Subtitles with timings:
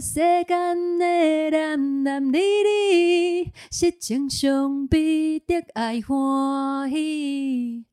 [0.00, 0.14] 世
[0.44, 7.84] 间的男男女女，实情上必得爱欢喜。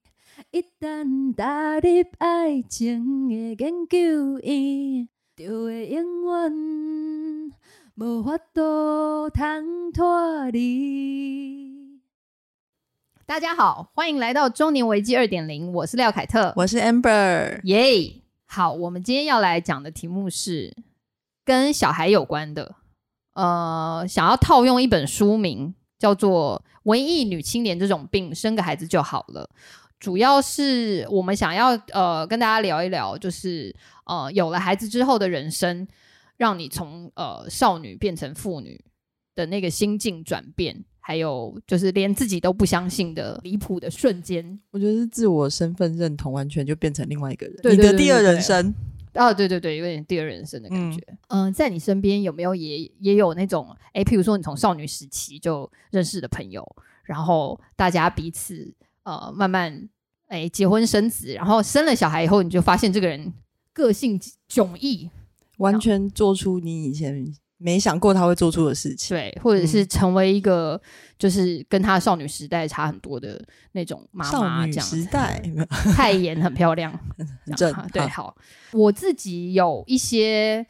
[0.52, 1.90] 一旦踏入
[2.20, 7.52] 爱情的研究院，就会永远
[7.98, 12.00] 无法度通脱离。
[13.26, 18.14] 大家好，欢迎来到中年危机二点零，我是廖凯特，我是 Amber，耶。
[18.46, 20.74] 好，我们今天要来讲的题目是
[21.50, 22.76] 跟小孩有关的，
[23.34, 29.50] 呃，想要套用一本书名叫做《文艺女青年这种病，生个孩子就好了》。
[30.00, 33.76] 主要是我们想要呃跟大家聊一聊，就是
[34.06, 35.88] 呃有了孩子之后的人生，
[36.38, 38.80] 让你从呃少女变成妇女
[39.34, 44.60] 的那个心境转变，还有就是连自己都不相信的离谱的瞬间。
[44.70, 48.72] 我觉得是自我身份认同完全就变成另外一个人，对你的第二人生。
[49.20, 51.00] 哦，对对对，有点第二人生的感觉。
[51.28, 56.66] 嗯，在你身边有没有也也有那种哎，譬如说你从少女时期就认识的朋友，
[57.04, 58.74] 然后大家彼此。
[59.04, 59.90] 呃，慢慢
[60.28, 63.34] 哎，结婚生子，然后生了小孩以后，你就发现这个人
[63.74, 65.10] 个性迥异，
[65.58, 69.16] 完全做出你以前没想过他会做出的事情。
[69.16, 70.82] 对，或者是成为一个
[71.18, 73.40] 就是跟他少女时代差很多的
[73.74, 74.66] 那种妈妈。
[74.66, 75.40] 这样时代
[75.94, 76.92] 太严，很漂亮，
[77.46, 77.72] 很正。
[77.92, 78.36] 对，好，
[78.72, 80.66] 我自己有一些，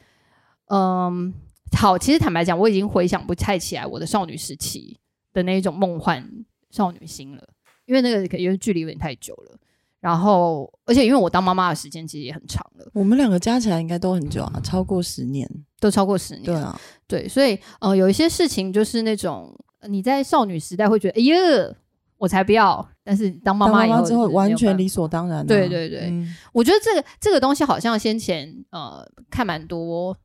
[0.66, 1.32] 嗯，
[1.78, 4.98] 好，其实坦白讲，我已经回想不太起来我的少女时期
[5.32, 6.28] 的那一种梦幻
[6.70, 7.48] 少女心了。
[7.86, 9.58] 因为那个因为距离有点太久了，
[10.00, 15.48] 然后而且因为我当妈妈的时间其实也很长了，我们两个加起来应该都很久啊，超过十年，
[15.78, 16.44] 都超过十年。
[16.44, 19.54] 对啊，对，所以呃，有一些事情就是那种
[19.88, 21.76] 你在少女时代会觉得，哎呀，
[22.16, 25.46] 我才不要，但是当妈妈以后之后完全理所当然。
[25.46, 26.12] 对对对，
[26.52, 30.16] 我觉得这个这个东西好像先前呃看蛮多，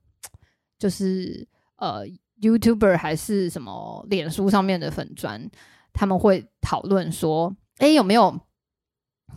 [0.80, 2.06] 就是呃
[2.42, 5.50] YouTuber 还是什么脸书上面的粉砖。
[5.94, 8.38] 他们会讨论说：“哎，有没有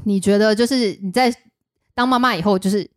[0.04, 1.34] 你觉得就是你在
[1.94, 2.88] 当妈妈以后，就是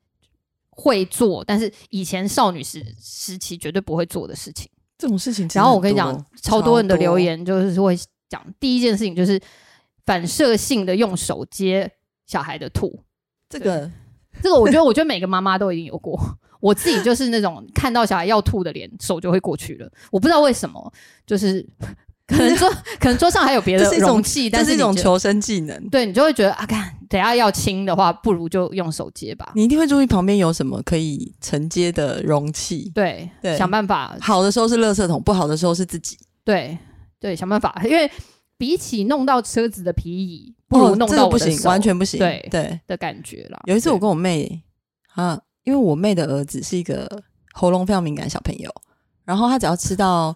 [0.70, 4.70] 会做，但是以前少女时时期绝对不会做的事情？
[4.98, 5.50] 这种事情。
[5.54, 7.98] 然后我跟你讲，超多人的留言就是会
[8.30, 9.42] 讲第一件事情就是
[10.06, 11.92] 反射性的用手接
[12.28, 13.04] 小孩的吐。
[13.50, 13.92] 这个，
[14.42, 16.20] 这个，我觉得，我觉得每个妈妈都已经有过。
[16.62, 19.92] 我自己就是那种看到小孩要吐的脸，手就会过去了。
[20.12, 20.94] 我不知道为什么，
[21.26, 21.68] 就是。”
[22.32, 22.70] 可能桌
[23.00, 25.90] 可能桌上还有别的容器，但是一种求生技能。
[25.90, 29.52] 对你就会觉得啊，看等下要清的话，不如就用手接吧。
[29.56, 32.90] 你一定会注意旁边有什么可以承接的容器。
[32.96, 34.16] 对对，想办法。
[34.22, 36.18] 好的时候是垃圾桶，不好的时候是自己。
[36.46, 36.78] 对
[37.20, 37.82] 对，想办法。
[37.84, 38.10] 因为
[38.58, 42.20] 比起弄到车子的皮椅，不如弄到不行，完全不行。
[42.20, 43.60] 对对的感觉了。
[43.66, 44.62] 有一次我跟我妹
[45.16, 47.10] 啊，因为我妹的儿子是一个
[47.54, 48.72] 喉咙非常敏感小朋友，
[49.26, 50.34] 然后他只要吃到。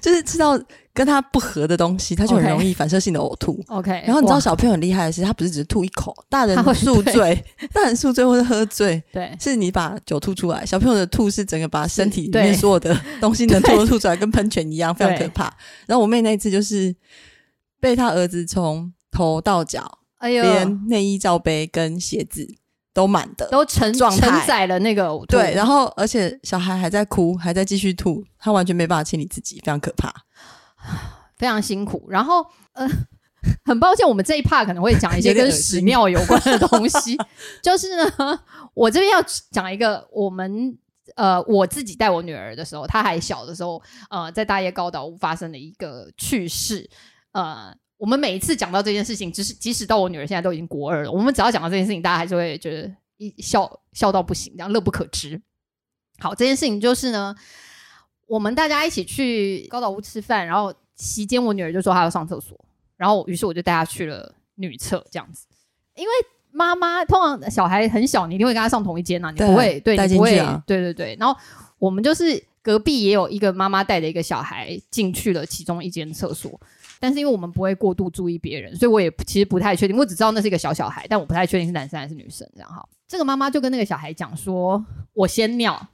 [0.00, 0.58] 就是吃到
[0.92, 3.62] 跟他不合的东西，他就很容易反射性的呕吐。
[3.68, 15.44] OK，然后你知道小朋友很厉害的是，他不是只是吐一口，大人宿醉，大人宿醉或者喝醉，对，是你把酒吐出来，小朋友的吐是整个把身体里面所有的 东西能吐都吐出来，跟喷泉一样，非常可怕。
[15.86, 16.94] 然后我妹那次就是
[17.78, 22.46] 被他儿子从头到脚，哎呦，连内衣罩杯跟鞋子。
[22.92, 24.10] 都满的，都承承
[24.46, 30.12] 载了那个对，然后而且小孩还在哭，还在继续吐，他完全没办法清理自己，非常可怕，
[31.36, 32.06] 非常辛苦。
[32.08, 32.88] 然后呃，
[33.64, 37.16] 很抱歉，我们这一 part 可能会讲一些跟屎尿有关的东西。
[37.62, 38.40] 就是呢，
[38.74, 40.76] 我这边要讲一个，我们
[41.14, 43.80] 呃，我自己带我女儿的时候，她还小的时候，
[44.10, 46.90] 呃，在大叶高岛屋发生的一个趣事，
[47.32, 47.74] 呃。
[48.00, 55.38] 我们每一次讲到这件事情，即使即使到我女儿现在都已经国二了，我们只要讲到这件事情，大家还是会觉得一笑笑到不行，这样乐不可支。
[56.18, 57.36] 好，这件事情就是呢，
[58.26, 62.58] 我们大家一起去高岛屋吃饭，然后席间我女儿就说她要上厕所，
[62.96, 65.44] 然后于是我就带她去了女厕，这样子。
[65.94, 66.10] 因为
[66.50, 71.14] 妈妈通常小孩很小，你一定会跟他上同一间呐，你不会对，你不会，对对对。
[71.20, 71.38] 然后
[71.78, 76.58] 我们就是隔壁也有一个妈妈带着一个小孩进去了其中一间厕所。
[77.00, 79.96] 但是因为我们不会过度注意别人，所以我也其实不太确定。
[79.96, 82.46] 我只知道那是一个小小孩，但我不太确定是男生还是女生。
[82.54, 85.88] 这样哈，这个妈妈就跟那个小孩讲说：“我先尿，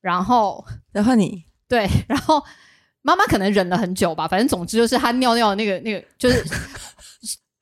[0.00, 2.42] 然后然后你对，然后
[3.02, 4.28] 妈妈可能忍了很久吧。
[4.28, 6.44] 反正总之就是她尿尿那个那个就是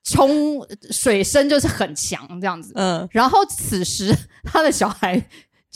[0.04, 2.72] 冲水声就是很强这样子。
[2.76, 4.14] 嗯，然后此时
[4.44, 5.20] 他的小孩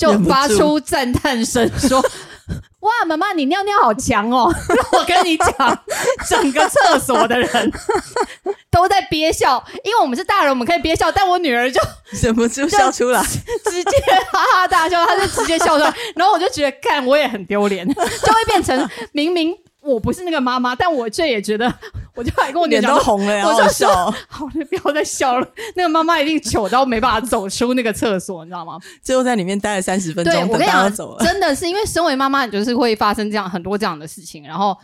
[0.01, 2.01] 就发出赞叹声说：
[2.81, 4.51] 哇，妈妈，你尿尿好强哦！
[4.93, 5.85] 我跟你讲，
[6.27, 7.73] 整个厕所的人。
[8.71, 11.79] 都在憋笑，因为我们是大人，我们可以憋笑，但我女儿就
[12.23, 13.23] 忍不住笑出来，
[13.65, 13.99] 直接
[14.31, 19.55] 哈哈大笑，她就直接笑出来，然后我就觉得，看我也很丢脸，就会变成明明。
[19.83, 21.73] 我不是那个妈妈，但我这也觉得，
[22.15, 23.89] 我就还跟我脸都红了，我就笑，
[24.29, 25.49] 好了，不要再笑了。
[25.75, 28.79] 那个妈妈一定糗到没办法走出那个厕所，你知道吗？
[29.03, 34.45] 最后在里面待了三十分钟，我跟你讲，真的是因为身为妈妈，你就是会发生这样很多这样的事情。
[34.45, 34.77] 然后，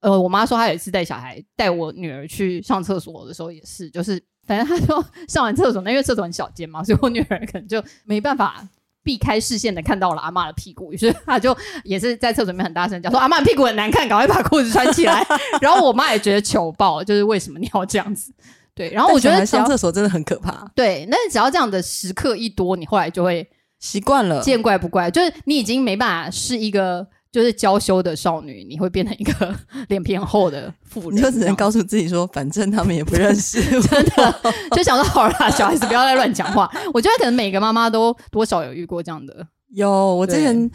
[0.00, 8.66] 呃，我妈说她有一次带小孩带我女儿去上厕所的时候，也是，就是反正她说上完厕所，那因为厕所很小间嘛，所以我女儿可能就没办法。
[9.06, 15.24] 避开视线的看到了阿妈的屁股，于是 他就也是在厕所里面很大声讲说：“阿妈屁股很难看，赶快把裤子穿起来。”
[15.62, 18.32] 然后我妈也觉得糗爆，就是为什么你要这样子？
[18.74, 20.68] 对，然后我觉得上厕所真的很可怕。
[20.74, 23.48] 对，那只要这样的时刻一多，你后来就会
[23.78, 27.06] 习惯了，见怪不怪，就是你已经没办法是一个。
[27.36, 29.54] 就是娇羞的少女，你会变成一个
[29.88, 31.18] 脸皮很厚的妇人。
[31.18, 36.66] 你就只能告诉自己说，反正他们也不认识，真的就想说好啦，小孩子不要再乱讲话。
[36.94, 39.46] 我觉得可能每个妈妈都多少有遇过这样的。
[39.74, 40.70] 有，我之前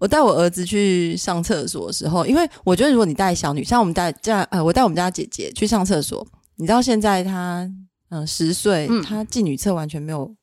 [0.00, 6.26] 我带我儿子去上厕所的时候，因为我觉得如果你带小女，像我们带家呃，我带我们家姐姐去上厕所，
[6.56, 7.70] 你知道现在她
[8.10, 10.34] 嗯十岁，她进女厕完全没有。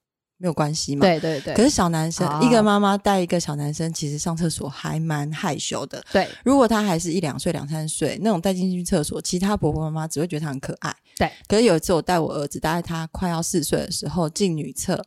[0.41, 1.01] 没有关系嘛？
[1.01, 1.53] 对对对。
[1.53, 6.01] 可是小男生，一个妈妈带一个小男生，其实上厕所还蛮害羞的。
[6.13, 6.25] 对。
[6.45, 10.95] 如果他还是一两岁、两三岁那种带进去厕所，其他婆婆妈妈只会觉得他很可爱。
[11.18, 11.30] 对。
[11.45, 15.03] 可是有一次我带我儿子，大概他快要四岁的时候进女厕，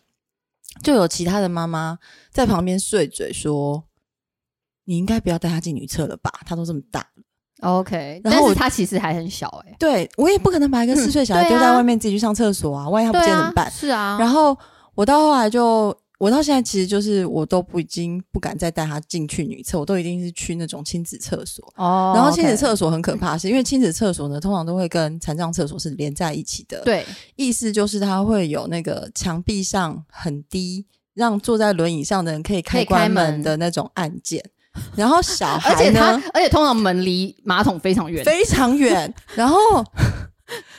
[0.83, 1.99] 就有其他的妈妈
[2.31, 3.85] 在旁边碎嘴说
[4.85, 6.31] ：“你应该不要带他进女厕了吧？
[6.45, 7.23] 他都这么大了。”
[7.67, 8.21] OK。
[8.23, 9.75] 然后他其实还很小哎。
[9.79, 12.87] 对，我也不可能把一个四岁小孩丢在外面自己去上厕所啊！
[12.87, 13.71] 万一他不见怎么办？
[13.71, 14.19] 是啊。
[14.21, 14.55] 然后。
[14.95, 21.67] 我到后来就，我到现在其实就是，我都不已经不敢再带他进去女厕，我都一定是去那种亲子厕所。
[21.77, 22.13] 哦。
[22.15, 26.83] 然后亲子厕所很可怕，是因为亲子厕所呢，通常都会跟残障厕所是连在一起的。
[26.85, 27.07] 对。
[27.37, 30.85] 意思就是它会有那个墙壁上很低，
[31.15, 34.45] 让坐在轮椅上的人可以开关门的那种按键。
[34.95, 39.13] 然后小孩呢，而且通常门离马桶非常远，非常远。
[39.35, 39.57] 然后。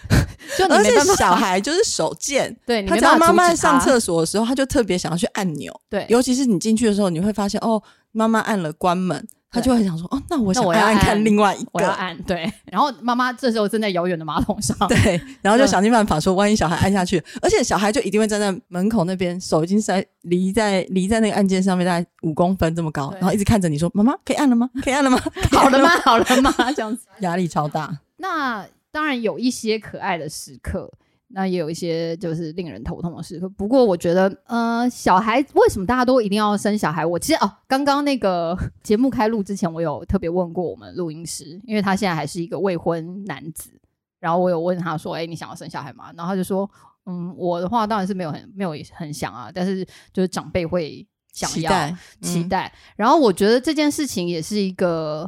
[0.57, 7.81] 就而且小孩就是手贱， 对，他只要妈妈上厕所的时候，他就特别想要去按钮，对，尤其是你进去的时候，你会发现哦，
[8.11, 24.69] 妈妈按了关门，他就会想说哦，那我想要按看另外一个，我要按对，然后妈妈这时候正在遥远的马桶上， 对，然后就想尽办法说，万一小孩按下去，而且小孩就一定会站在门口那边，手已经塞离在离在那个按键上面大概五公分这么高，然后一直看着你说，妈妈可以按了吗？
[24.83, 25.19] 可以按了吗？
[25.51, 25.89] 好了吗？
[26.03, 26.53] 好了吗？
[26.75, 28.65] 这样子压力超大，那。
[28.94, 30.88] 当然有一些可爱的时刻，
[31.30, 33.50] 那也有一些就是令人头痛的时刻。
[33.50, 37.04] 不过我觉得，呃，小孩为什么大家都一定要生小孩？
[37.04, 43.72] 我其实哦，刚刚那个 节目开录之前，我有特别问过我们录音师，因为他现在还是一个未婚男子。
[44.19, 46.69] 然后我有问他说：“哎，你想要生小孩吗？”然后他就说
[47.07, 51.04] ：“嗯，我的话当然是没有很没有很想啊，但是就是长辈会
[51.34, 51.92] 想要
[52.22, 52.72] 期待。
[52.95, 55.28] 然后我觉得这件事情也是一个。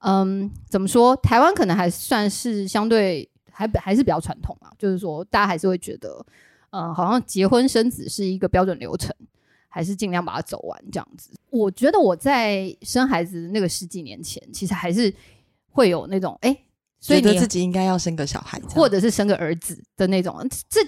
[0.00, 1.16] 嗯，怎么说？
[1.16, 6.24] 台湾可能还算是相对还还是比较传统啊，就是说大家还是会觉得，
[6.70, 9.14] 嗯，好像结婚生子是一个标准流程，
[9.68, 11.30] 还是尽量把它走完这样子。
[11.50, 15.12] 我觉得我在生孩子那个十几年前，其实还是
[15.70, 16.56] 会有那种，哎，
[17.00, 20.46] 觉得自己应该要生个小孩，或者是生个儿子的那种。
[20.68, 20.80] 这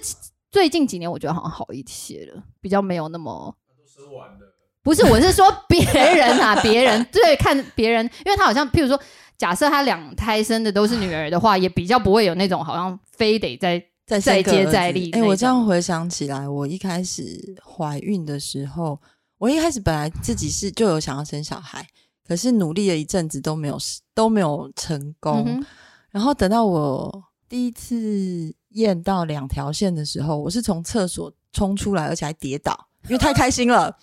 [0.49, 4.50] 最近几年我觉得好像好一些了，比较没有那么都生完了。
[4.83, 8.99] 不是，我是说别人啊， 别人对看别人，因为他好像，譬如说，
[9.37, 15.11] 假设他两胎生的都是女儿的话，也比较不会有那种好像非得再再再接再厉。
[15.11, 17.23] 哎，我这样回想起来，我一开始
[17.63, 18.99] 怀孕的时候，
[19.37, 21.85] 我一开始本来自己是就有想要生小孩，
[22.27, 23.77] 可是努力了一阵子都没有
[24.15, 25.63] 都没有成功。
[26.09, 32.87] 然后等到我第一次验到两条线的时候，我是从厕所冲出来，而且还跌倒。
[33.05, 33.95] 因为太开心了，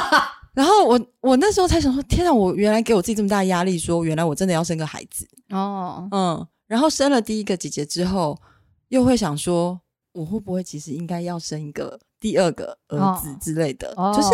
[0.54, 8.36] 然后我我那时候才想说，天啊，我原来给我自己这么大压力，说原来我真的要生个孩子哦，嗯，然后生了第一个姐姐之后，
[8.88, 9.78] 又会想说，
[10.12, 13.94] 我会不会其实应该要生一个第二个儿子之类的？
[14.14, 14.28] 就是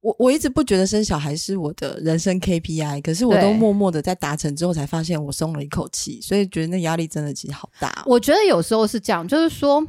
[0.00, 8.04] 我我一直不觉得生小孩是我的人生 KPI，可是我都默默的在达成之后，才发现我松了一口气，所以觉得那压力真的其实好大。
[8.06, 9.84] 我觉得有时候是这样，就是说，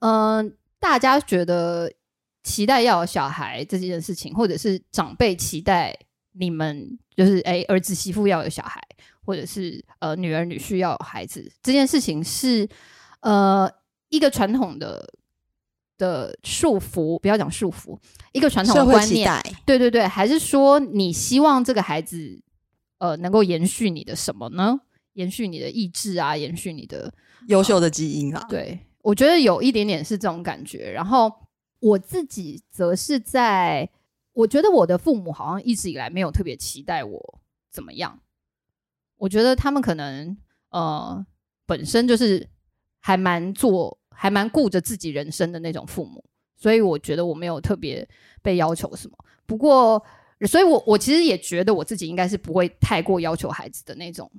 [0.00, 1.92] 嗯，大家觉得。
[2.42, 5.96] 期待要有小孩这件事情，或者是长辈期待
[6.32, 8.82] 你们就是哎儿子媳妇要有小孩，
[9.24, 12.68] 或者是呃女儿女婿要有孩子，这件事情是
[13.20, 13.70] 呃
[14.08, 15.04] 一个传统的
[15.98, 17.98] 的束缚，不要讲束缚，
[18.32, 19.30] 一个传统的观念，
[19.66, 22.40] 对对对，还是说你希望这个孩子
[22.98, 24.80] 呃能够延续你的什么呢？
[25.14, 27.12] 延续你的意志啊，延续你的
[27.48, 28.46] 优秀的基因啊。
[28.48, 30.92] 对，我觉得有一点点是这种感觉。
[30.92, 31.28] 然后
[31.80, 33.88] 我自己则是在，
[34.32, 38.20] 我觉得我的父母好像一直以来没有特别期待我怎么样。
[39.16, 40.36] 我觉得他们可能
[40.70, 41.24] 呃
[41.66, 42.48] 本身就是
[42.98, 46.24] 还蛮做，还蛮顾着自己人生的那种父母，
[46.56, 48.08] 所以我觉得我没有特别
[48.42, 49.16] 被要求什么。
[49.46, 50.04] 不过，
[50.46, 54.30] 所以我我其实也觉得我自己应该是不会太过要求孩子的那种。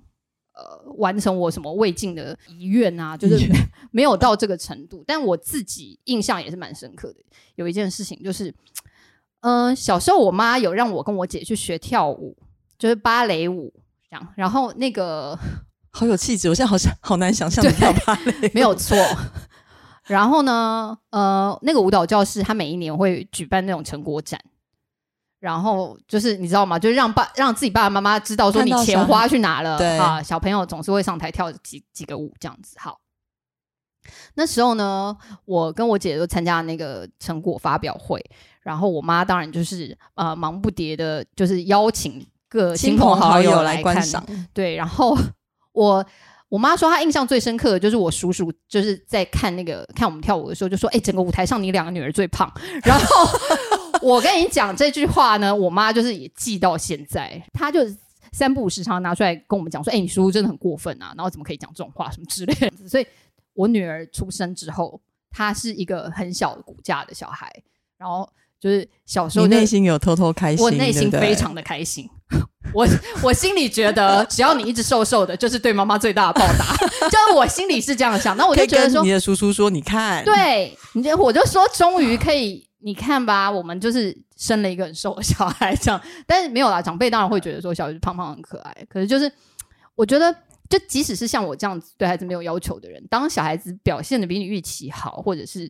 [0.59, 3.37] 呃，完成我什么未尽的遗愿啊，就是
[3.91, 5.01] 没有到这个程度。
[5.07, 7.19] 但我自己印象也是蛮深刻的。
[7.55, 8.53] 有一件事情就是，
[9.41, 12.35] 嗯，小时候我妈有让我跟我姐去学跳舞，
[12.77, 13.73] 就是芭蕾舞
[14.09, 14.27] 这样。
[14.35, 15.37] 然后那个
[15.91, 18.97] 好有气质，我现在好像好难想象跳芭蕾，没有错。
[20.05, 24.39] 然后呢，呃，那个舞蹈教室它每一年会举办那种成果展。
[25.39, 26.77] 然后就是你知道吗？
[26.77, 30.21] 就是让爸让自己爸爸妈妈知道说你钱花去哪了啊！
[30.21, 32.75] 小朋友总是会上台跳几几个舞这样子。
[32.77, 32.99] 好，
[34.35, 35.15] 那时候呢，
[35.45, 38.23] 我跟我姐都参加那个成果发表会，
[38.61, 44.21] 然后我妈当然就是呃忙不迭的，就是邀请各亲朋好友来观赏。
[44.53, 45.17] 对，然后
[45.71, 46.05] 我
[46.49, 52.51] 我妈说她印象最深刻的就是我叔叔就是在看那个看我们跳舞的时候就说：“哎，整个舞台上你两个女儿最胖。”
[52.83, 53.05] 然后。
[54.01, 57.81] 我跟你讲这句话呢，我妈就是也记到现在，她就
[58.31, 63.05] 三不五时常拿出来跟我们讲说：“哎，你叔叔真的很过分啊，然后怎么可以讲这种话什么之类的。”所以，
[63.53, 67.51] 我女儿出生之后，她是一个很小骨架的小孩，
[67.97, 72.09] 然后就是小时候内心有偷偷开心，我内心非常的开心，
[72.73, 72.87] 我
[73.23, 76.75] 我心里觉得只要你一直瘦瘦的，就是对妈妈最大的报答，
[77.07, 78.35] 就是我心里是这样想。
[78.37, 82.67] 那我就觉得说，你的叔叔说，你看，对，你就我就说，终于可以。
[82.81, 86.81] 你看吧，我们就是生了一个很瘦的小孩，这样，但是没有啦。
[86.81, 89.29] 长辈当然会觉得说小孩胖胖很可爱，可是就是
[89.95, 90.33] 我觉得，
[90.69, 95.69] 就即使是像我这样子对孩子没有要求的人，当小孩子表现的比你预期好，或者是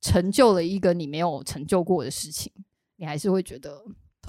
[0.00, 2.50] 成就了一个你没有成就过的事情，
[2.96, 3.78] 你还是会觉得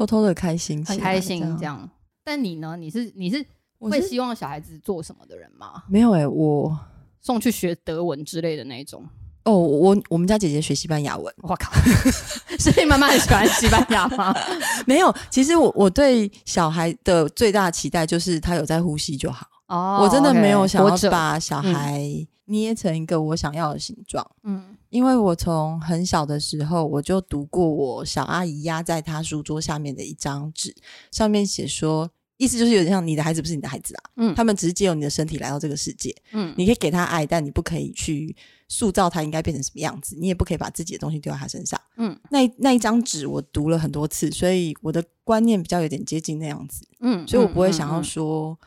[0.06, 1.90] 偷偷的开心，很开心这样。
[2.24, 2.76] 但你呢？
[2.78, 3.46] 你是你是
[3.80, 5.84] 会希望小孩子做什么的人吗？
[5.90, 6.78] 没有哎，我
[7.20, 9.04] 送去学德文之类的那种。
[9.44, 11.72] 哦，我我们家姐姐学西班牙文，我靠，
[12.60, 14.32] 所以妈妈很喜欢西班牙吗？
[14.86, 19.48] 没有，其实我我对小孩的最大期待就是他有在呼吸就好。
[19.68, 22.04] 哦，我真的没有想要把小孩
[22.46, 24.24] 捏成一个我想要的形状。
[24.44, 30.76] 嗯，因为我从很小的时候我就读过我小阿姨压在她书桌下面的一张纸，
[31.12, 32.08] 上面写说，
[32.38, 38.36] 意思就是有点像你的孩子不是你的孩子啊，嗯，他们只是借由你的身体来到这个世界，嗯，你可以给他爱，但你不可以去。
[38.74, 41.78] 塑造他应该变成什么样子，你也不可以把自己的东西丢在他身上。
[41.98, 46.88] 嗯，那那一张纸我读了很多次，所以我的观念比较有点接近那样子。
[47.02, 48.58] 嗯，所以我不会想要说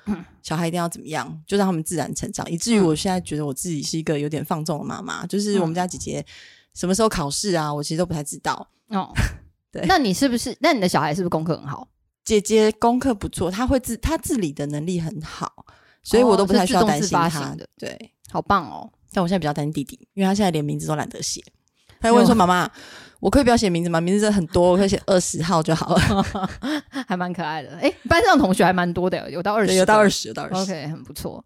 [0.45, 2.49] 小孩一定要怎么样，就让他们自然成长。
[2.49, 6.25] 以至于我现在觉得我自己是一个有点放纵的妈妈，就是我们家姐姐
[6.75, 8.69] 什么时候考试啊，我其实都不太知道。
[8.89, 9.11] 哦，
[9.73, 10.55] 对，那你是不是？
[10.61, 11.89] 那你的小孩是不是功课很好？
[12.25, 15.65] 姐姐功课不错，她会自她自理的能力很好，
[16.03, 17.67] 所以我都不太需要担心他的。
[17.79, 18.93] 对，好棒哦。
[19.13, 21.43] 但我现在比较担心弟弟，因为他现在连名字都懒得写。
[22.01, 22.71] 他问说：“妈妈，
[23.25, 23.99] 我可以不要写名字吗？
[24.02, 26.50] 名字真的很多，我可以写二十号就好了。
[27.09, 27.75] ”还蛮可爱的。
[27.78, 30.73] 哎，班上同学还蛮多的，有到二十，有到二十，有到二十。
[30.73, 31.43] OK，很不错。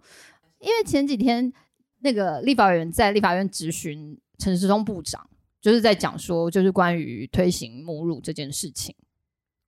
[0.58, 1.52] 因为前几天
[2.00, 5.24] 那个立法委员在立法院质询陈时中部长，
[5.60, 8.92] 就是在讲说，就是关于推行母乳这件事情。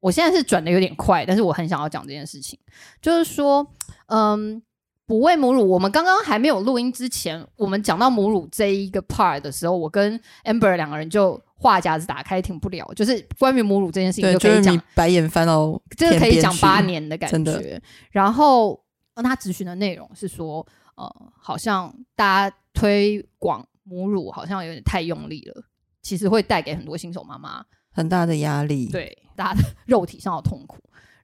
[0.00, 2.59] 我现在是转的有点快，但是我很想要讲这件事情，
[3.00, 3.64] 就是说，
[4.07, 4.61] 嗯。
[5.07, 17.81] 哺喂母乳，我们刚刚还没有录音之前，我们讲到母乳这一个 part 的时候，我跟 Amber 两个人就话匣子打开停不了，就是关于母乳这件事情就可以讲白眼翻到，这个可以讲八年的感觉。
[18.11, 18.83] 然后
[19.17, 21.07] 他咨询的内容是说，呃，
[21.38, 25.62] 好像大家推广母乳好像有点太用力了，
[26.00, 27.62] 其实会带给很多新手妈妈
[27.93, 30.79] 很大的压力，对大家的肉体上的痛苦。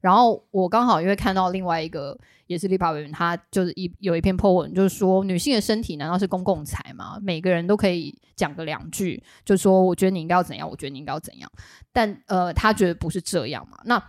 [0.06, 2.16] 然后我刚好因为看到另外一个。
[2.48, 7.18] 也是立法委员，他就是一有一篇 po 文，就是说女性的身体难道是公共财吗？
[7.20, 11.50] 每个人都可以讲个两句，就说我觉得你应该要怎样，我觉得你应该要怎样。
[11.92, 13.76] 但呃，他觉得不是这样嘛？
[13.84, 14.00] 那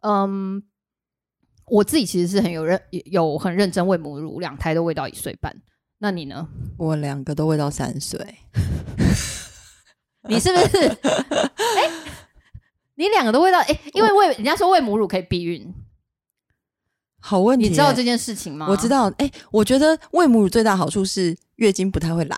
[0.00, 0.62] 嗯，
[1.66, 5.54] 我自己其实是很有认有很认真喂母乳，两胎都喂到一岁半。
[5.98, 6.48] 那你呢？
[6.78, 8.18] 我两个都喂到三岁。
[10.30, 10.86] 你是不是？
[10.88, 11.90] 哎，
[13.02, 15.74] 你两个都喂到哎，因为喂人家说喂母乳可以避孕。
[17.18, 18.66] 好问题，你知道这件事情吗？
[18.68, 22.36] 我知道，哎，我觉得喂母乳最大好处是月经不太会来，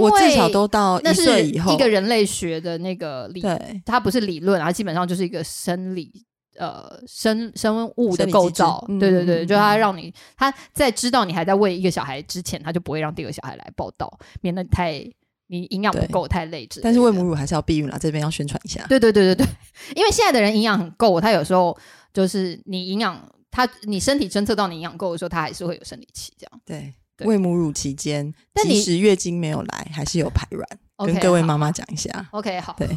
[0.00, 1.70] 我至少都到一岁以后。
[1.74, 6.24] 一个人类学的那个理，对，它不是理论啊，基本上就是一个生理
[6.58, 15.02] 呃生生物的构造，对对对，就它让你它在知道你还在喂一个小孩之前，它就不会让第二个小孩来报道，免得太
[15.48, 16.68] 你营养不够太累。
[16.82, 18.84] 但是喂母乳还是要避孕啦，这边要宣传一下。
[18.88, 19.46] 对对对对对，
[19.94, 21.76] 因为现在的人营养很够，他有时候
[22.12, 26.60] 就是你营养，他你身体侦测到你营养够的时候，他还是会有生理期这样。
[26.64, 26.92] 对，
[27.26, 30.68] 喂母乳期间，但即使月经没有来，还是有排卵。
[31.04, 32.26] 跟各位妈妈讲一下。
[32.30, 32.74] OK，好。
[32.78, 32.88] 对。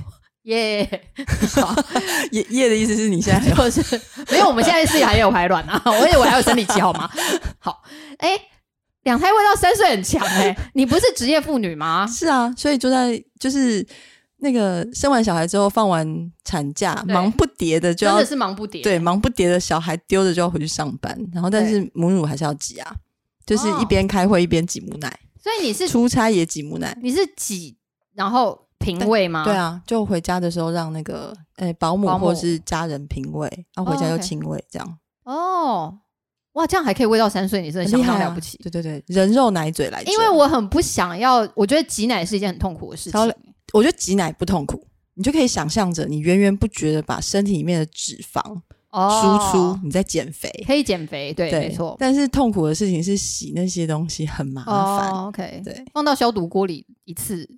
[0.44, 0.80] 耶，
[2.32, 4.02] 耶耶的意思是你现在就是
[4.32, 7.10] 没有，我们现在是还有排卵啊，我以为还有生理期好吗？
[7.60, 7.84] 好，
[8.20, 8.30] 哎，
[9.10, 12.06] 两胎喂到三岁很强哎， 你不是职业妇女吗？
[12.06, 13.86] 是啊，所以就在就是
[14.38, 22.96] 那个生完小孩之后放完产假，忙不迭的就要真的是忙不迭，对，忙不迭的小孩丢着就要回去上班，然后但是母乳还是要挤啊，
[23.46, 27.76] 就是一边开会一边挤母奶，所以你是出差也挤母奶，你是挤
[28.14, 28.68] 然后。
[28.82, 29.44] 平喂吗？
[29.44, 34.98] 对啊，就回家的时候让那个诶保姆或是家人平喂，然后回家又亲喂，这样。
[35.26, 35.98] 哦，
[36.60, 38.58] 哇，这样还可以喂到三岁，你真的相当了不起。
[38.58, 40.04] 对对对，人肉奶嘴来。
[40.04, 43.34] 因为我很不想要，我觉得挤奶是一件很痛苦的事情。
[43.74, 48.42] 我觉得挤奶不痛苦，你就可以想象着你源源不绝的把身体里面的脂肪
[48.92, 51.96] 输出，你在减肥，可以减肥，对，没错。
[51.98, 55.10] 但是痛苦的事情是洗那些东西很麻烦。
[55.28, 57.50] OK，对，放到消毒锅里一次。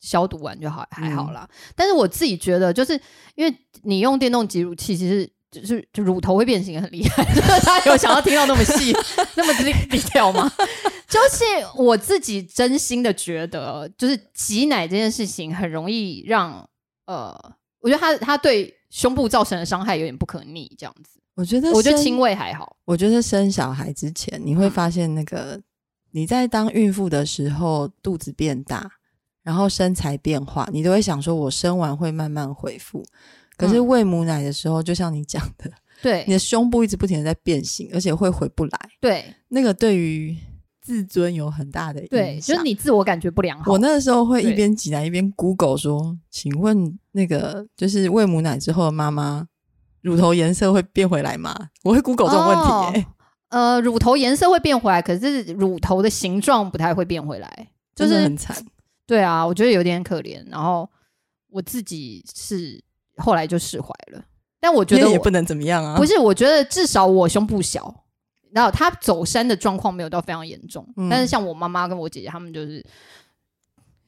[0.00, 1.48] 消毒完就好，还好啦。
[1.76, 3.00] 但是我自己觉得，就是
[3.36, 7.22] 因为你用电动挤乳器，其实就是乳头会变形，很厉害。
[7.60, 8.92] 大家有想要听到那么细、
[9.36, 10.50] 那么低低调吗？
[11.06, 11.44] 就是
[11.76, 16.66] 我自己真心的觉得，就是挤奶这件事情很容易让
[17.04, 17.32] 呃，
[17.80, 20.74] 我觉得它它对胸部造成的伤害有点不可逆。
[20.78, 22.76] 这样子，我觉得我觉得轻微还好。
[22.86, 25.60] 我觉得生小孩之前，你会发现那个
[26.12, 28.90] 你在当孕妇的时候，肚子变大。
[29.44, 33.04] 然后身材变化，你都会想说，我生完会慢慢恢复。
[33.66, 35.70] 可是喂母奶的时候，就像你讲的，
[36.02, 38.78] 对，你的胸部一直不停的在变形，而且会回不来。
[39.00, 40.36] 对，那个对于
[40.80, 43.70] 自尊有很大的影响，对，就是你自我感觉不良好。
[43.70, 49.46] 我那个时候会一边挤奶一边 Google 说，请问那个就是喂母奶之后的妈妈，
[50.00, 51.54] 乳头颜色会变回来吗？
[51.84, 53.06] 我会 Google 这种问题。
[53.50, 58.56] 呃，乳头颜色会变回来，可是乳头的形状不太会变回来，就是很惨。
[59.06, 60.42] 对啊，我觉得有点可怜。
[60.48, 60.88] 然后
[61.50, 62.82] 我自己是
[63.22, 64.22] 后来就释怀了，
[64.60, 65.96] 但我觉得也不能怎么样啊。
[65.96, 67.94] 不是，我觉得至少我胸部小，
[68.50, 70.86] 然后他走山的状况没有到非常严重。
[71.08, 72.84] 但是像我妈妈跟我姐姐他们就是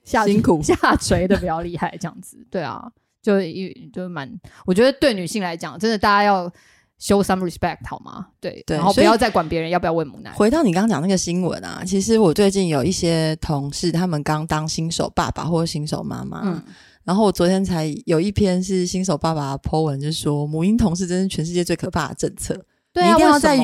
[0.03, 2.37] 下辛苦 下垂的比较厉害，这样子。
[2.51, 4.31] 对啊，就一就蛮，
[4.65, 6.51] 我觉得对女性来讲，真的大家要。
[6.97, 8.27] show some respect 好吗？
[8.39, 10.31] 对，然后不要再管别人要不要喂母奶。
[10.31, 16.63] 回到你刚刚讲那个新闻啊，其实我最近有一些同事，他们刚当新手爸爸或者新手妈妈，嗯，
[17.05, 22.53] 然后我昨天才有一篇是新手爸爸的 po 文，就是说母婴同事真是全世界最可怕的政策。
[22.91, 23.57] 对，你一定要在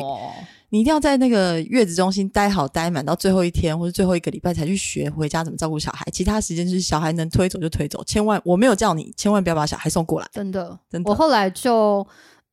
[0.69, 10.27] 你一定要在那个月子中心待好待满到最后一天或者最后一个礼拜才去学回家怎么照顾小孩，其他时间就是小孩能推走就推走，千万我没有叫你千万不要把小孩送过来。
[10.31, 12.07] 真的，真的，我后来就。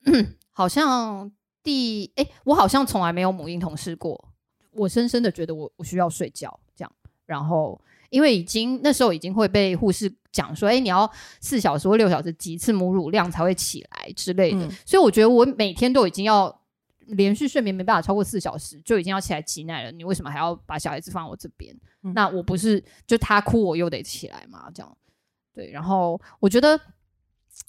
[0.53, 1.31] 好像
[1.63, 4.29] 第哎，我好像从来没有母婴同事过。
[4.73, 6.91] 我深深的觉得我我需要睡觉，这样。
[7.27, 7.79] 然后
[8.11, 14.69] 因为已经那时候已经会被护士讲说，哎，你要四小时或六小时几次母乳量才会起来之类的。
[14.85, 16.61] 所以我觉得我每天都已经要
[17.07, 19.93] 连续睡眠没办法超过四小时，就已经要起来挤奶了。
[19.93, 21.75] 你为什么还要把小孩子放我这边？
[22.15, 24.71] 那我不是就他哭我又得起来嘛？
[24.75, 24.97] 这样
[25.55, 25.71] 对。
[25.71, 26.81] 然后我觉得，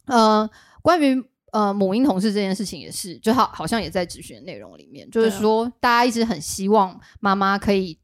[0.05, 0.49] 呃，
[0.81, 1.23] 关于。
[1.51, 7.97] 呃，母婴同事这件事情也是，就好好像也在咨询内容里面，就是说大家一直很希望妈妈可以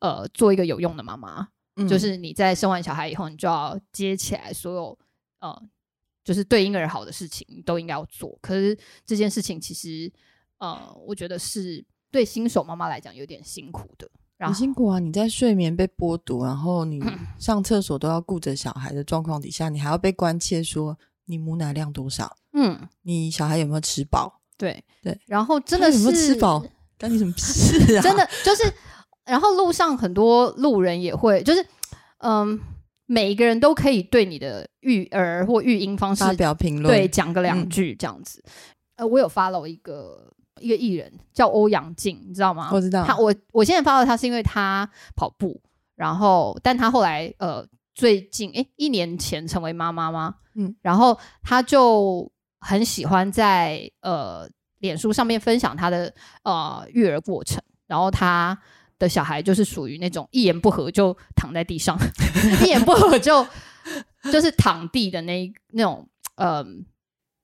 [0.00, 1.46] 呃做一个有用的妈妈，
[1.88, 4.98] 就是你在生完小孩以后，你就要接起来所有
[5.40, 5.62] 呃
[6.24, 8.38] 就是对婴儿好的事情，你都应该要做。
[8.40, 10.10] 可是这件事情其实
[10.58, 14.08] 呃，我觉得是对新手妈妈来讲有点辛苦的，
[14.38, 14.98] 很辛苦啊！
[14.98, 17.02] 你在睡眠被剥夺，然后你
[17.38, 22.36] 上厕所都要顾着小孩的状况底下，你还要被关切说你母奶量多少。
[22.54, 24.40] 嗯，你小孩有没有吃饱？
[24.56, 26.64] 对对，然后真的是有没有吃饱，
[26.98, 28.02] 关你什么事啊？
[28.02, 28.72] 真的就是，
[29.26, 31.66] 然后路上很多路人也会，就是
[32.18, 32.58] 嗯，
[33.06, 38.42] 每一个人都可以对你的育儿或育婴方式发表评论，对，讲个两句这样子。
[38.96, 42.70] 呃，我有 follow 一个一个艺人叫欧阳靖，你知道吗？
[42.72, 45.60] 我知道他，我我现在 follow 他是因为他跑步，
[45.94, 50.36] 然后但他后来呃最近哎一年前成为妈妈吗？
[50.54, 52.30] 嗯，然后他就。
[52.58, 56.12] 很喜欢在呃脸书上面分享他的
[56.42, 58.58] 呃育儿过程，然后他
[58.98, 61.98] 的小孩就是属于那种一言不合就躺在地上，
[62.64, 63.46] 一言不合就
[64.32, 66.84] 就是躺地的那那种，嗯，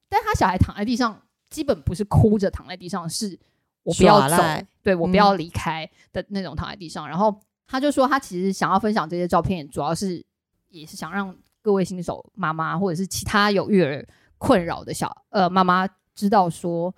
[0.09, 3.38] 但他小孩躺在地上基本不是哭着躺在地上，是
[3.83, 4.37] 我不要走，
[4.83, 7.09] 对我不要离开的那种躺在地上。
[7.09, 10.25] 然后他就说，他其实想要分享这些照片，主要是
[10.69, 14.07] 也是想让各位新手妈妈或者是其他有育儿
[14.38, 16.93] 困扰的小呃妈妈知道说，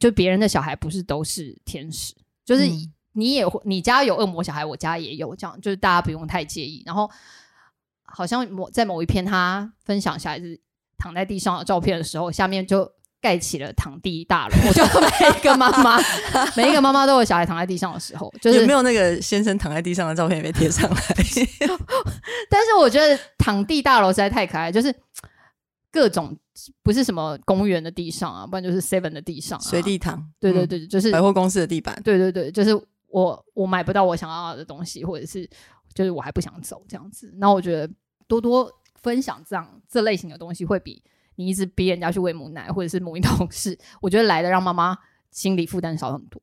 [0.00, 2.14] 就别人的小孩不是都是天使，
[2.44, 2.64] 就是
[3.12, 6.82] 你也会你家有恶魔小孩，我家也有，这样就是大家不用太介意。
[6.86, 7.10] 然后
[8.02, 10.60] 好像某在某一篇他分享小孩子
[10.98, 12.90] 躺在地上的照片的时候，下面就。
[13.22, 15.96] 盖起了躺地大楼，我觉得每一个妈妈，
[16.58, 20.96] 每一个妈妈都有小孩躺在地上的时候，就是没有那个先生躺在地上的照片也被贴上来。
[22.50, 24.92] 但是我觉得躺地大楼实在太可爱，就是
[25.92, 26.36] 各种
[26.82, 30.28] 不是什么公园的地上啊，不然就是 Seven 的地上，随地躺。
[30.40, 31.94] 对对对，就是百货公司的地板。
[32.02, 32.74] 对对对，就是
[33.12, 35.48] 我我买不到我想要的东西，或者是
[35.94, 37.32] 就是我还不想走这样子。
[37.36, 37.88] 那我觉得
[38.26, 38.68] 多多
[39.02, 41.02] 分享这样这类型的东西会比。
[41.36, 44.94] 你一直逼人家去喂母奶，或者是母婴同事，我觉得来的让妈妈
[45.30, 46.40] 心理负担少很多。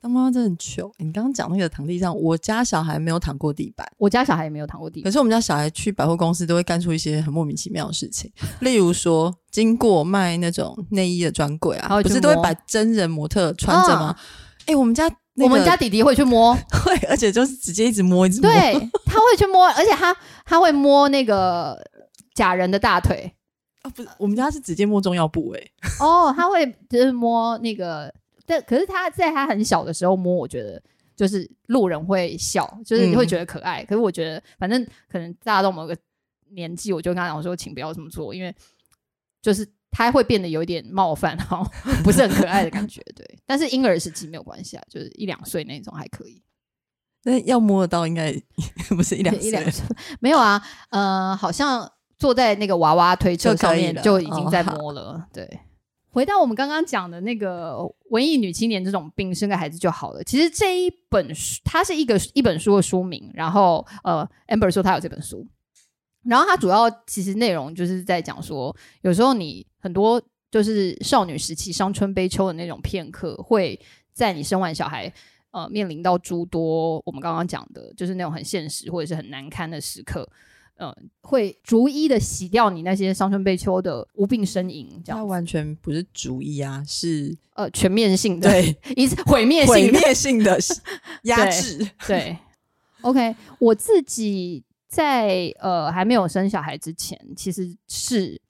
[0.00, 0.90] 当妈妈真的很糗。
[0.96, 5.04] 你刚刚讲那个躺地上，我家小孩没有躺过地板，我家小孩也没有躺过地板。
[5.04, 14.16] 可是我们家小孩去百货公司都会干出一些很莫名其妙的事情，例如说经过卖那种内衣的专柜啊，不是都会把真人模特穿着吗？
[14.64, 18.50] 哎，我们家我们家弟弟会去摸， 会，而且就是直接一直摸，一直摸。
[18.50, 18.72] 对，
[19.06, 20.14] 他会去摸，而且他
[20.44, 21.82] 他会摸那个
[22.34, 23.32] 假人的大腿。
[23.80, 25.72] 啊，不是，我们家是直接摸重要部位。
[26.00, 28.12] 哦，他会就是摸那个，
[28.46, 30.80] 但可是他在他很小的时候摸，我觉得
[31.16, 33.82] 就是路人会笑，就是你会觉得可爱。
[33.84, 35.96] 可是我觉得，反正可能大家到某个
[36.50, 38.54] 年纪，我就跟他讲说，请不要这么做，因为
[39.40, 41.62] 就是他会变得有一点冒犯哈，
[42.02, 43.00] 不是很可爱的感觉。
[43.14, 46.42] 对，但是婴儿时期没有关系啊，就是一两岁那种还可以。
[47.22, 48.34] 那要摸得到，应该
[48.96, 49.84] 不是一两一两岁，
[50.18, 51.88] 没有啊，呃，好像。
[52.18, 55.26] 坐在那个娃娃推车上面就已经在摸了。
[55.32, 55.58] 对，
[56.08, 57.78] 回到我们刚刚讲的那个
[58.10, 60.22] 文艺女青年这种病，生个孩子就好了。
[60.22, 63.28] 其实这一本书，它是一个一本书的书名。
[63.34, 65.44] 然后，呃，amber 说他有这本书，
[66.24, 73.78] 然后它主要其实内容就是在讲说，有时候你很多就是少女时期伤春悲秋的那种片刻，会
[74.12, 75.12] 在你生完小孩，
[75.50, 80.26] 呃，面临到诸多我们刚刚讲的，就是那种很现实或者是很难堪的时刻。
[80.76, 90.58] 嗯，会逐一的洗掉你那些伤春悲秋的无病呻吟，这样完全不是逐一啊，是呃全面性的，对，一次毁灭性毁灭性的
[91.24, 91.88] 压制。
[92.06, 92.36] 对
[93.02, 98.40] ，OK，我自己在呃还没有生小孩之前，其实是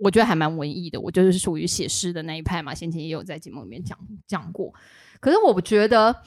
[0.00, 2.74] 我觉得还蛮文艺的，我就是属于写诗的那一派嘛。
[2.74, 4.74] 先前也有在节目里面讲讲过，
[5.20, 6.22] 可是我觉得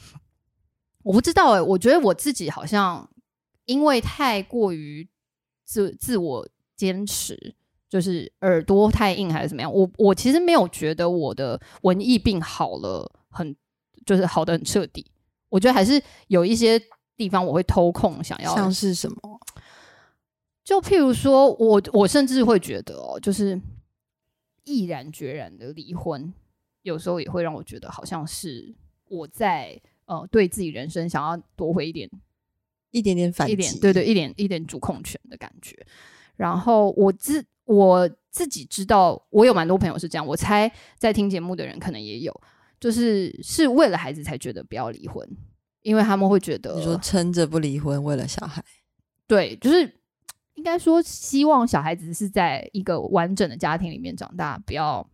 [1.04, 3.10] 我不知道哎，我觉得我自己好像
[3.66, 5.08] 因为太过于。
[5.66, 7.56] 自自我坚持，
[7.90, 9.74] 就是耳朵太硬还是怎么样？
[9.74, 13.56] 我我其实没有觉得我的文艺病好了，很
[14.06, 15.10] 就是好的很彻底。
[15.48, 16.80] 我觉得还是有一些
[17.16, 19.18] 地方我会偷空想要，像是什么？
[20.64, 23.60] 就譬如说，我我甚至会觉得哦，就是
[24.64, 26.34] 毅然决然的离婚，
[26.82, 28.74] 有时候也会让我觉得好像是
[29.10, 32.10] 我在呃对自己人生想要夺回一点。
[32.96, 35.76] 一点点反一点，对对，一点一点主控权的感觉。
[36.36, 40.24] 然后我自我自己知道，我有蛮多朋友是这样。
[40.24, 42.32] 我猜在听节目的人可能也有，
[42.80, 45.28] 就是是为了孩子才觉得不要离婚，
[45.82, 48.64] 因为他们会觉得你说撑着不离婚，为了小孩。
[49.26, 49.92] 对，就是
[50.56, 55.08] 应该说希望小孩子是在一个完整的家庭里面长大，不要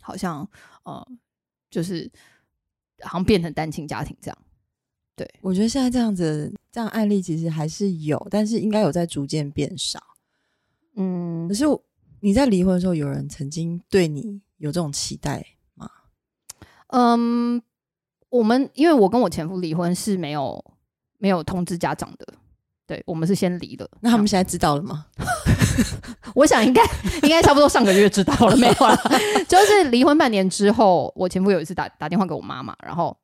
[0.00, 0.48] 好像
[0.84, 1.06] 呃，
[1.70, 2.10] 就是
[3.02, 4.38] 好像变成单亲家庭这样。
[5.14, 10.02] 对，我觉得现在这样子这样案例其实还是有，但是应该有在逐渐变少。
[10.94, 11.64] 嗯，可是
[12.20, 15.90] 你在离婚的时候，有人曾经对你有这种期待吗？
[16.88, 17.62] 嗯，
[18.28, 20.62] 我们因为我跟我前夫离婚是没有
[21.18, 22.34] 没有通知家长的，
[22.86, 23.88] 对我们是先离了。
[24.00, 25.06] 那他们现在知道了吗？
[26.34, 26.82] 我想应该
[27.22, 28.96] 应该差不多上个月知道了， 没有了。
[29.48, 33.16] 就是离婚半年之后，我前夫有一次打打电话给我妈妈，然后。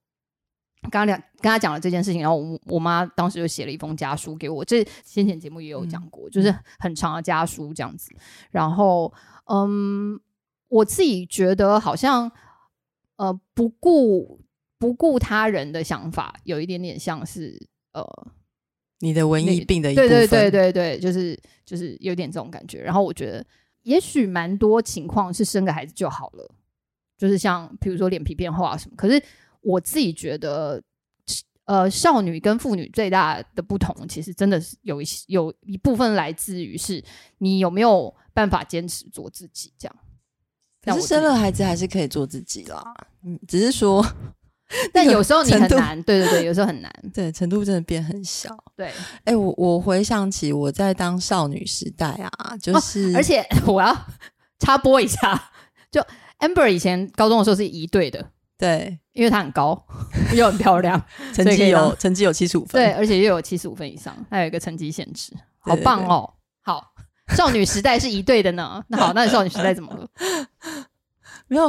[0.91, 8.11] 跟他讲跟他讲了这件事情，然后我我妈当时就写了一封家书给我，这先前节目也有讲过，就是很长的家书这样子。
[8.51, 10.19] 然后，嗯，
[10.67, 12.29] 我自己觉得好像，
[13.15, 14.41] 呃，不顾
[14.77, 18.05] 不顾他人的想法，有一点点像是呃，
[19.03, 22.81] 你的文艺病的一部分，对对对对对，就是就是有点这种感觉。
[22.81, 23.45] 然后我觉得，
[23.83, 26.51] 也许蛮多情况是生个孩子就好了，
[27.19, 29.23] 就是像比如说脸皮变厚啊什么，可是。
[29.65, 30.83] 我自己觉得，
[31.67, 37.01] 呃，少女跟妇女最大的不同，其实真的是有一些有一部分来自于是，
[37.39, 39.97] 你有没有办法坚持做自己这样。
[40.83, 42.83] 可是生了孩子还是可以做自己啦，
[43.23, 44.05] 嗯，只是说，
[44.93, 48.57] 但有时候你很难，对对对，有时候很难， 对，程度真的变很小。
[48.77, 48.93] 对，
[49.25, 53.97] 哎，我我回想起我在当少女时代啊，就是，而且 我要
[54.59, 55.51] 插播一下，
[55.91, 56.05] 就
[56.41, 58.25] Amber 以前高中的时候是一队的，
[58.59, 59.85] 对，因为她很高
[60.35, 61.03] 又很漂亮，
[61.35, 66.93] 成绩有成绩有七十五分，对，而且又有七十五分以上，还有一个成绩限制，好棒哦，好。
[67.29, 70.07] 少女时代是一队的呢，那好，那少女时代怎么了？
[71.47, 71.65] 没有，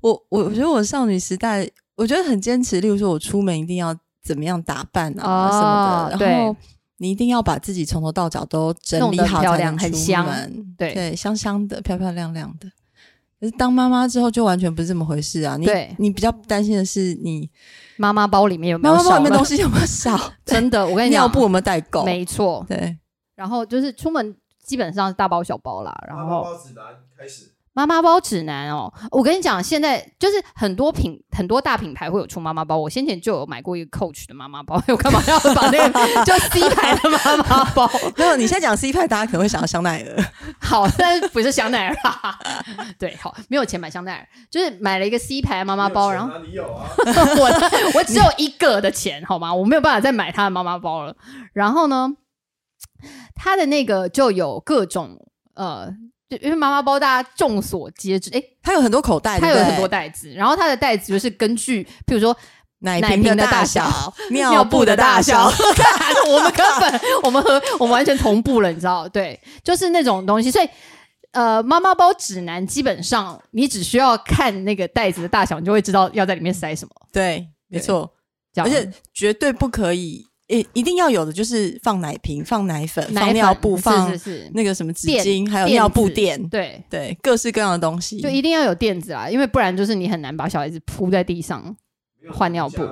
[0.00, 1.68] 我我我觉得我少女时代，
[1.98, 2.80] 我觉得很坚持。
[2.80, 6.56] 例如说，我出门一定要怎么样打扮啊什么的，然后
[6.96, 10.26] 你一定要把自己从头到脚都整理好，漂亮，很香，
[10.78, 12.70] 对对，香香的，漂漂亮亮的。
[13.38, 15.56] 可是当妈妈之后，就完全不是这么回事啊！
[15.56, 17.50] 你你比较担心的是，你
[17.96, 20.18] 妈妈包里面有没有妈妈包里面东西有没有少？
[20.46, 22.04] 真的，我跟你讲，尿布有没有带够？
[22.04, 22.96] 没错，对。
[23.34, 24.34] 然后就是出门。
[24.64, 26.84] 基本上是大包小包啦，然后包指南
[27.16, 27.54] 开始。
[27.78, 32.76] 妈妈包指南哦，我跟你讲，现在就是很多品很多大品牌会有出妈妈包。
[32.76, 37.88] 我先前就有买过一个 Coach 的妈妈包，我干嘛要把那个 就 C 牌的妈妈包？
[38.16, 40.24] 没有，你现在讲 C 牌，大家可能会想到香奈儿。
[40.60, 41.96] 好，但不是香奈儿。
[42.98, 46.10] 对，好，没有钱买香奈儿，就是买了一个 C 牌妈妈包。
[46.10, 46.90] 然后你有啊？
[47.06, 49.54] 我 我只有一个的钱，好吗？
[49.54, 51.14] 我没有办法再买他的妈妈包了。
[51.52, 52.16] 然后呢？
[53.36, 55.88] 他的那个就有各种呃，
[56.28, 62.36] 因为妈妈包大家众所皆知，哎，它有很多口袋，它有很多袋子，然后它的袋子就是根据，譬如说
[62.80, 65.50] 奶瓶的大小、尿 布的大小，
[66.28, 69.08] 我们根本我们和我们完全同步了，你知道？
[69.08, 70.50] 对，就是那种东西。
[70.50, 70.68] 所以
[71.32, 76.90] 呃，妈妈包指南基本上你只需要看那个袋子的大小，你就会知道要在里面塞什么。
[77.10, 78.12] 对，没错，
[78.56, 80.27] 而且绝对不可以。
[80.48, 84.10] 一一定要有的就是放奶瓶、放奶粉、放尿布、放
[84.54, 91.76] 那个什么纸巾，还有尿布垫，对对，各式各样的东西，就一定要有垫子啦，因为不然就是你很难把小孩子铺在地上
[92.32, 92.82] 换尿布。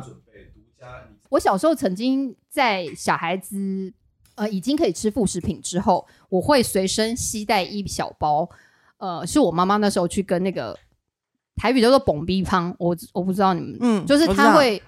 [1.31, 3.91] 我小时候曾经在小孩子
[4.35, 8.47] 呃已经可以吃副食品之后，我会随身携带一小包，
[8.99, 10.79] 呃，是我妈妈那时候去跟那个
[11.57, 14.83] 台语叫做“蹦逼汤”，我我不知道你们，嗯，就是他会。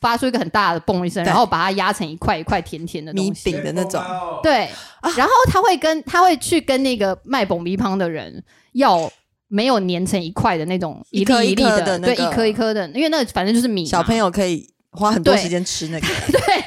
[0.00, 4.02] 发出一个很大的嘣一声，然后把它压成一块一块甜甜的米饼的那种。
[4.42, 4.68] 对，
[5.16, 9.10] 然后他会跟他会去跟那个卖嘣米汤的人要
[9.48, 13.84] 没有粘成一块的那种一粒一粒的，对，一颗一颗的，因为那反正就是米。
[13.84, 16.06] 小朋友可以花很多时间吃那个。
[16.32, 16.64] 对。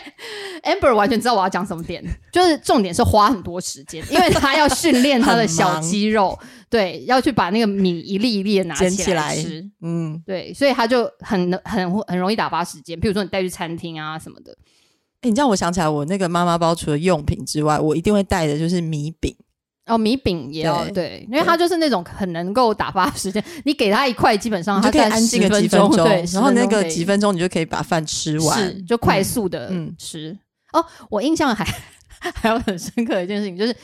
[0.64, 12.98] Amber 完全知道我要讲什么点，就是重点是花很多时间，因为 他要训练他的小肌肉，对，要去把那个米一粒一粒的拿起来吃，嗯，对，所以他就很很很容易打发时间。
[12.98, 14.58] 比如说你带去餐厅啊什么的，
[15.20, 19.36] 哎，你这样我想起来，我那个妈妈包除了用品之外，我一定会带的就是米饼
[19.86, 30.38] 哦，米饼也要对，因为他就是那种很能够打发时间，你给他一块，基本上他可以安静个几分钟，对，然后那个几分钟你就可以把饭吃完，就快速的吃。
[30.72, 31.66] 哦，我印象还
[32.34, 33.76] 还有很深刻的一件事情，就是，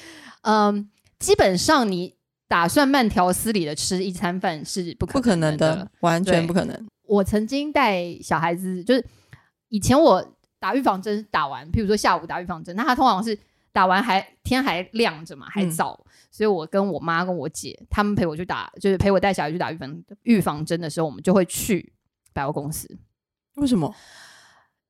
[0.43, 2.15] 嗯，基本上你
[2.47, 6.87] 打算慢条斯理的吃一餐饭是不不可能的，完全不可能。
[7.05, 9.05] 我曾经带小孩子，就是
[9.67, 10.25] 以前我
[10.59, 13.37] 打预防针打完，譬如说下午打预防针，那他通常是
[13.71, 21.93] 打完还天还亮着嘛，还早，所以我跟我妈跟我姐他们陪我去打，就是陪我带小孩去打预防预防针的时候，我们就会去
[22.33, 22.97] 百货公司。
[23.55, 23.93] 为什么？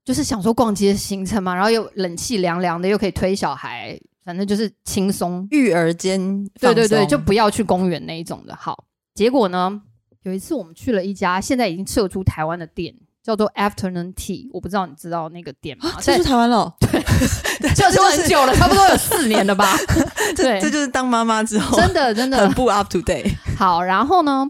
[0.06, 6.44] 就是想说逛街行程嘛，然后又冷气凉凉的，又可以推小孩，反正就是轻松育儿间。
[6.60, 8.56] 对对对，就不要去公园那一种的。
[8.56, 9.82] 好，结果呢，
[10.24, 12.96] 有一次我们去了一家现在已经撤出台湾的店，
[13.30, 14.50] 叫做 Afternoon Tea。
[14.52, 15.94] 我不知道你知道那个店吗？
[16.02, 16.74] 这是台湾了？
[16.80, 16.90] 对，
[17.76, 19.76] 这都很久了，差不多有四年了吧？
[20.36, 23.32] 对，这就是当妈妈之后，真的真的很不 up to date。
[23.56, 24.50] 好，然后呢？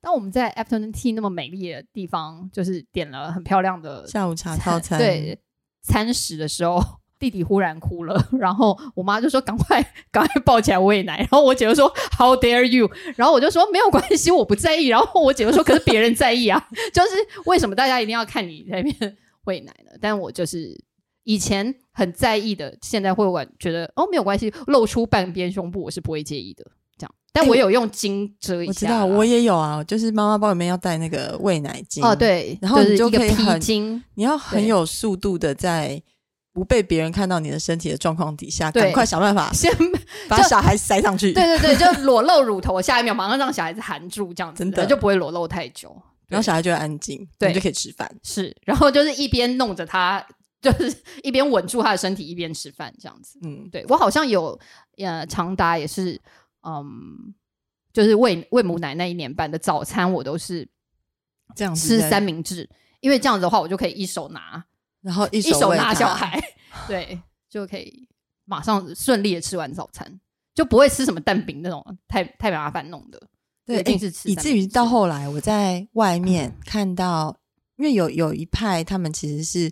[0.00, 5.36] 当我们在 afternoon tea 那么美丽的地方，就是点了很漂亮的下午茶套餐，对
[5.82, 6.80] 餐食的时候，
[7.18, 17.08] 弟弟忽然哭了， 然后我妈就说：“赶快，赶快抱起来喂奶。”然后我姐就说：“How dare you？” 然后我就说：“没有关系，我不在意。”然后我姐就说：“可是别人在意啊， 就是
[17.46, 20.78] 为什么大家一定要看你在那边喂奶呢？”但我就是
[21.24, 26.64] 以前很在意的，现在会感觉得哦没有关系，露出半边胸部我是不会介意的。
[26.98, 33.60] 这样但我有用巾遮一下，我知道我也有啊，就是妈妈包里面要带那个喂奶巾哦，对，然后你就可以很，
[34.14, 36.02] 你要很有速度的在
[36.56, 39.70] 不被别人看到你的身体的状况底下，赶快想办法 先
[40.26, 45.94] 把小孩塞上去，对对对，就裸露乳头，下一秒马上让小孩子含住，这样子，真的就不会裸露太久，
[46.28, 50.26] 然后小孩就会安静，对，就可以吃饭，是，然后就是一边弄着他，
[50.62, 54.58] 就是一边稳住他的身体，一边吃饭，这样子，嗯，对我好像有
[54.96, 56.18] 呃长达也是。
[56.68, 57.32] 嗯，
[57.92, 60.68] 就是喂喂母奶那一年半的早餐，我都是
[61.54, 64.64] 这样吃三明治，因为这样子的话，我就可以一手拿，
[65.06, 66.36] 然后一手拿小孩，
[66.88, 68.08] 对，就可以
[68.44, 70.20] 马上顺利的吃完早餐，
[70.52, 73.22] 就不会吃什么蛋饼那种太太麻烦弄的。
[73.64, 74.28] 对，一定是吃。
[74.28, 77.36] 以至于到后来，我在外面看到，
[77.76, 79.70] 因为有有一派，他们其实是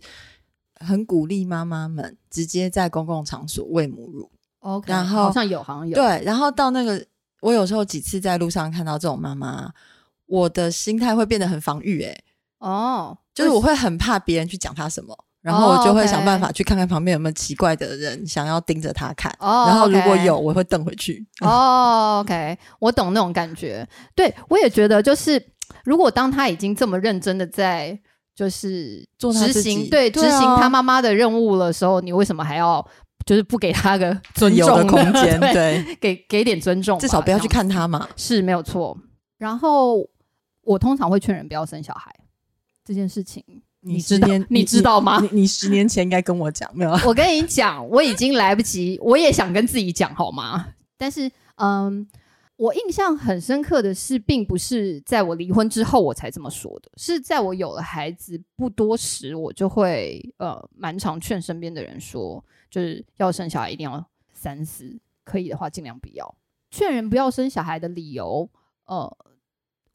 [0.77, 4.31] 很鼓励妈妈们直接在公共场所喂母乳。
[4.61, 5.97] OK，然后好像有，好像有。
[5.97, 7.05] 对，然后到那个，
[7.41, 9.73] 我有时候几次在路上看到这种妈妈，
[10.27, 12.03] 我的心态会变得很防御。
[12.05, 12.17] 哎，
[12.65, 15.17] 哦，就是我会很怕别人去讲他什么。
[15.43, 21.23] 然后我就会想办法去看看旁边有没有奇怪的人想要盯着他看，然后如果有，我会瞪回去。
[21.43, 23.87] 哦，OK，我懂那种感觉。
[24.15, 25.51] 对我也觉得，就是
[25.85, 27.99] 如果当他已经这么认真的在
[28.35, 32.83] 就是做执行对执行他妈妈的任务的时候，你为什么还要
[33.27, 35.39] 就是不给他个 尊重的空间？
[35.39, 38.09] 对，给给点尊重，至少不要去看他嘛。
[38.17, 38.97] 是没有错。
[39.37, 39.99] 然后
[40.63, 42.11] 我通常会劝人不要生小孩
[42.85, 43.43] 这件事情。
[43.87, 45.21] 你十年你知道吗？
[45.31, 46.91] 你 十年前应该跟我讲，没有？
[47.07, 48.99] 我跟你讲，我已经来不及。
[49.03, 50.75] 我也想跟自己讲，好吗？
[50.97, 52.09] 但是，嗯，
[52.57, 66.35] 我印象很深刻的是，并不是在我离婚之后我才这么说的，是在我有了孩子不多时，我就会呃，蛮常劝身边的人说，就是要生小孩一定要三思，可以的话尽量不要。
[66.71, 68.49] 劝人不要生小孩的理由，
[68.87, 69.15] 呃。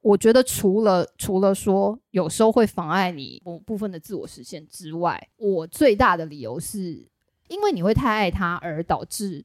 [0.02, 7.06] 我觉得除了除了说有时候会妨碍你某部分的自我实现之外，我最大的理由是
[7.50, 9.44] 因为你会太爱他，而导致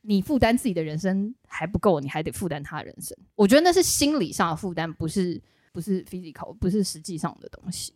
[0.00, 3.16] 你负担自己的人生还不够，你还得负担他的人生。
[3.36, 5.40] 我觉得那是心理上的负担，不是
[5.72, 7.92] 不是 physical，不是实际上的东西。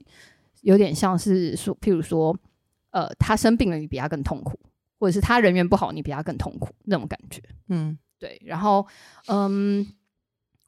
[0.61, 2.39] 有点像是说，譬如说，
[2.91, 4.57] 呃，他生病了，你比他更痛苦，
[5.01, 7.43] 或者是他人缘不好，你比他更痛苦那种感觉。
[7.69, 8.41] 嗯，对。
[8.45, 8.87] 然后，
[9.27, 9.85] 嗯。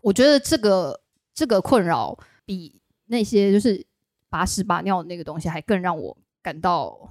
[0.05, 1.01] 我觉得这个
[1.33, 2.15] 这个困扰
[2.45, 3.85] 比那些就是
[4.29, 7.11] 把屎把尿的那个东西还更让我感到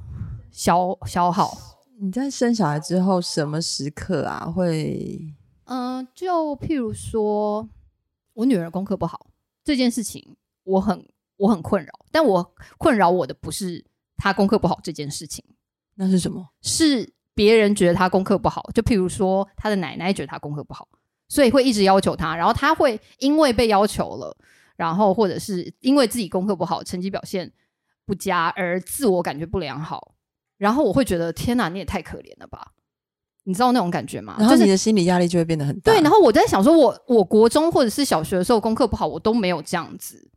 [0.52, 1.58] 消消耗。
[2.00, 5.20] 你在生小孩之后什么时刻啊会？
[5.66, 7.68] 嗯，就譬如说
[8.34, 9.26] 我女儿功课不好
[9.64, 11.04] 这件事情，我很
[11.38, 11.92] 我很困扰。
[12.12, 13.84] 但我困扰我的不是
[14.18, 15.44] 她功课不好这件事情，
[15.96, 16.48] 那是什么？
[16.62, 18.70] 是别人觉得她功课不好。
[18.72, 20.88] 就譬如说她的奶奶觉得她功课不好。
[21.34, 24.38] 所以会一直要求他，然后他会因为被要求了，
[24.76, 27.52] 然后或者是因为自己功课不好，成绩表现
[28.06, 30.14] 不佳而自我感觉不良好，
[30.60, 32.74] 然后我会觉得天哪，你也太可怜了吧？
[33.46, 34.36] 你知道那种感觉吗？
[34.38, 35.92] 然后你的心理压力就会变得很大。
[35.92, 40.30] 对，然后我在想说，我我国中或者是小学的时候功课不好，我都没有这样子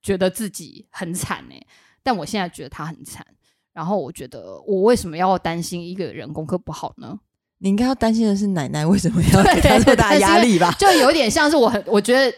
[0.00, 1.66] 觉得自己很惨哎，
[2.04, 3.26] 但我现在觉得他很惨，
[3.72, 7.18] 然后我觉得我为什么要担心一个人功课不好呢？
[7.60, 10.70] 你应该要担心的是奶奶为什么要给他这么大压力吧？
[10.78, 12.32] 就有点像是我很，我觉得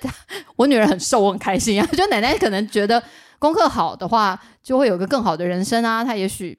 [0.56, 1.87] 我女儿很瘦，我很开心啊。
[1.92, 3.02] 就奶奶可能觉得
[3.38, 6.02] 功课好的话，就会有个更好的人生啊。
[6.02, 6.59] 她也许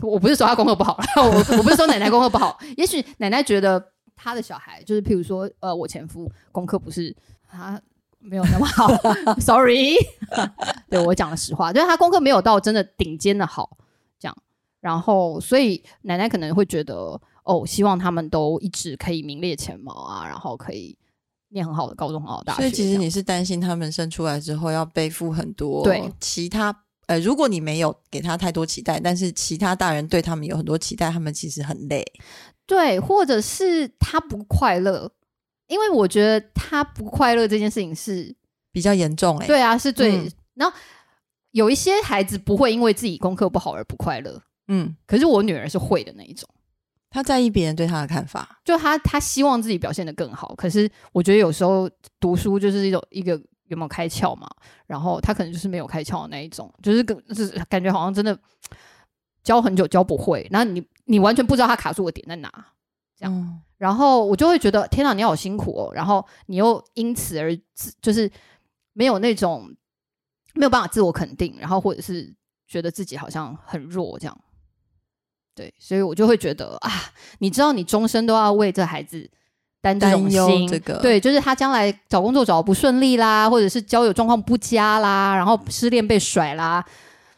[0.00, 7.14] 我不是说她功课不好， 我我不是说奶奶功课不好，也许奶奶觉得她的小孩就是譬如说，呃，我前夫功课不是
[7.50, 7.78] 他
[8.20, 8.88] 没有那么好，
[9.38, 9.96] Sorry，
[10.88, 13.76] 对我讲了实话，就是他功课没有到真的顶尖的好
[14.18, 14.34] 这样。
[14.80, 17.20] 然后所以奶奶可能会觉得。
[17.48, 20.94] 哦，希望他们都一直可以名列前茅啊，然后可以
[21.48, 22.60] 念很好的高中、很好的大学。
[22.60, 32.04] 所以其实你是担心他们生出来之后要背负很多对其他呃，如果你没有给他太多期待，但是其他大人对他们有很多期待，他们其实很累。
[32.66, 35.10] 对，或者是他不快乐，
[35.68, 38.36] 因为我觉得他不快乐这件事情是
[38.70, 39.46] 比较严重哎。
[39.46, 40.30] 对啊，是最。
[40.52, 40.76] 然后
[41.52, 46.46] 有一些孩子不会因为自己功课不好而不快乐，嗯，可是我女儿是会的那一种。
[47.10, 50.54] 他在意别人对他的看法，就他他希望自己表现的更好。
[50.54, 51.88] 可是我觉得有时候
[52.20, 53.32] 读书就是一种一个
[53.68, 54.48] 有没有开窍嘛，
[54.86, 56.98] 然后他可能就是没有开窍的那一种，就是
[57.34, 58.38] 是感觉好像真的
[59.42, 62.52] 教很久教不会，然后你你完全不知道他卡住的点在哪，
[63.16, 68.30] 这样，然后我就会觉得天哪，你好辛苦哦，然后你又因此而自就是
[68.92, 69.74] 没有那种
[70.54, 72.34] 没有办法自我肯定，然后或者是
[72.66, 74.38] 觉得自己好像很弱这样。
[75.58, 76.92] 对，所以我就会觉得啊，
[77.40, 79.28] 你知道，你终身都要为这孩子
[79.80, 86.84] 担这种心，这个对，就是他将来找工作找不顺利啦，或者是交友状况不佳啦，然后失恋被甩啦，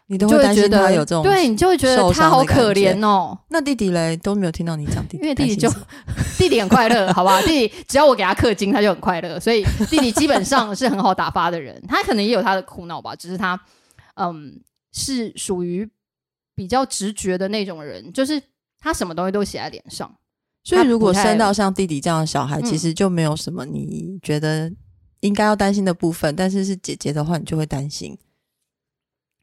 [0.09, 3.39] 你都会担心他有这种，对你就会觉得他好可怜哦。
[3.49, 5.71] 那弟弟嘞都没有听到你讲弟弟，因为弟弟就
[6.37, 7.41] 弟弟很快乐，好吧？
[7.41, 11.83] 弟弟只要我给他氪金，他就很快乐，所以弟弟基本上是很好打发的人。
[11.89, 13.59] 他可能也有他的苦恼吧，只是他
[14.17, 14.61] 嗯
[14.93, 15.89] 是属于。
[16.61, 18.43] 比较直觉的那种人，就是
[18.79, 20.15] 他什么东西都写在脸上，
[20.63, 24.71] 所以如果生到像弟弟这样的小孩，其实就没有什么你觉得
[25.21, 26.37] 应该要担心的部分。
[26.37, 28.19] 但是是姐姐的话，你就会担心。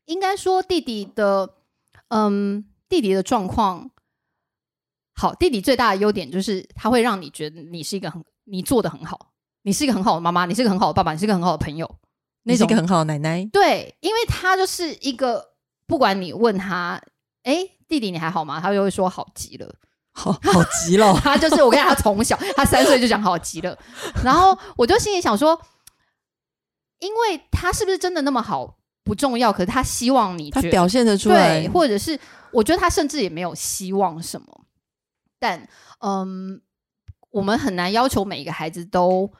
[0.05, 1.55] 应该说弟弟的，
[2.09, 3.89] 嗯，弟弟的状况
[5.15, 5.33] 好。
[5.33, 11.99] 弟弟最大的优点就是他会让你觉得你是一个很你做的很好，你是一个很好的妈妈，你是一个很好的爸爸，你是一个很好的朋友，
[12.43, 13.43] 那是一个很好的奶奶。
[13.51, 15.56] 对，因为他就是一个
[15.87, 17.01] 不管你问他，
[17.43, 18.59] 哎，弟弟你还好吗？
[18.61, 19.73] 他就会说好极了。
[20.11, 23.77] 好好极了， 他就是我跟他从小，他三岁就讲好极了，
[24.23, 25.61] 然后我就心里想说，
[26.97, 32.19] 因为他是不是真的那么好不重要，可是他希望你他表现的出来，或者是
[32.51, 34.65] 我觉得他甚至也没有希望什么，
[35.37, 35.69] 但
[35.99, 36.59] 嗯，
[37.29, 39.31] 我们很难要求每一个孩子都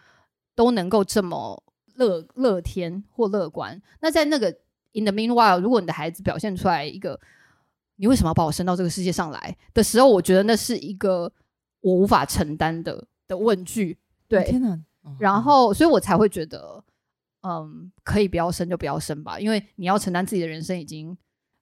[0.55, 1.63] 都能够这么
[1.95, 3.81] 乐乐天或乐观。
[4.01, 4.55] 那在那个
[4.97, 7.19] in the meanwhile，如果你的孩子表现出来一个。
[7.99, 11.33] 你为什么要把我生到这个世界上来的时候，我觉得那是一个
[11.81, 13.97] 我无法承担的的问句。
[14.27, 14.79] 对，天哪！
[15.17, 16.83] 然后，所以我才会觉得，
[17.41, 21.17] 嗯，可以不要生就不要生吧，因为你要承担自己的人生已经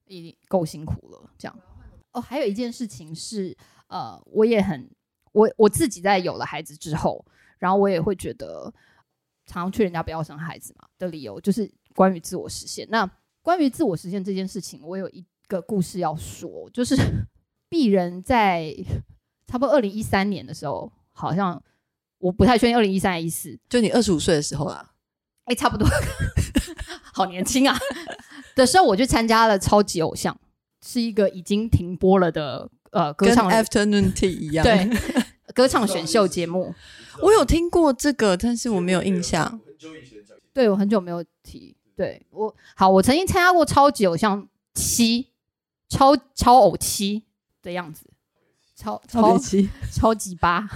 [0.07, 1.29] 已经够辛苦了。
[1.37, 1.57] 这样。
[2.11, 3.55] 哦，还有一件事情是，
[3.87, 4.91] 呃，我也很
[5.31, 7.25] 我我自己在有了孩子之后，
[7.59, 8.63] 然后我也会觉得，
[9.45, 12.85] 常常劝人家不要生孩子嘛的理由，就是关于自我实现。
[12.91, 13.09] 那
[13.45, 15.23] 关于自我实现这件事情，我有一。
[15.47, 16.95] 个故事要说，就是
[17.69, 18.75] 鄙人在
[19.45, 21.61] 差不多二零一三年的时候，好像
[22.17, 24.93] 我不太确定二零一三一四，就你二十五岁的时候啦，
[25.43, 25.87] 哎，差不多，
[27.13, 27.77] 好年轻啊！
[28.57, 30.35] 的时候，我去参加了超级偶像，
[30.83, 34.89] 是一个已经停播了的呃歌唱 Afternoon Tea 一样，对，
[35.53, 36.73] 歌唱选秀节目。
[37.21, 39.61] 我有听过这个，但是我没有印象。
[40.51, 41.74] 对我很久没有提。
[41.95, 45.27] 对我好，我曾经参加过超级偶像七。
[45.87, 47.23] 超超偶七
[47.61, 48.09] 的样子，
[48.75, 50.67] 超超七超级八，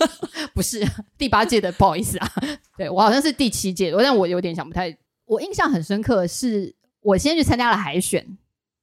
[0.54, 0.82] 不是
[1.18, 2.32] 第八届的，不好意思啊，
[2.74, 4.96] 对我好像是第七届，但我有点想不太。
[5.26, 8.26] 我印象很深刻，是我先去参加了海选，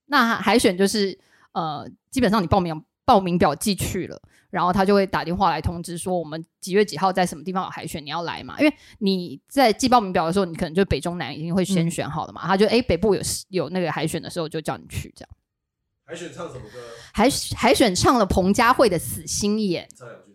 [0.06, 1.18] 那海选就是
[1.54, 4.22] 呃，基本上你报名报名表寄去了，
[4.52, 8.56] 然后他就会打电话来通知说我们几月几号在什么地方有海选，你要来嘛？
[8.60, 15.30] 因为你在寄报名表的时候，你可能就北中南已经会先选好了嘛，他就哎北部有有那个海选的时候就叫你去这样。
[16.06, 16.78] 海选唱什么歌？
[17.14, 19.88] 海海选唱了彭佳慧的《死心眼》。
[19.98, 20.32] 唱两句。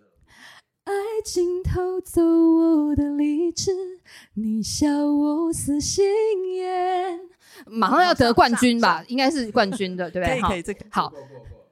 [0.84, 0.92] 爱
[1.24, 3.72] 情偷走我的理智，
[4.34, 6.06] 你笑我死心
[6.54, 7.18] 眼。
[7.66, 9.04] 马上要得冠军吧？
[9.08, 10.40] 应该是冠军的，对不对？
[10.40, 11.12] 可以，可以，这个好，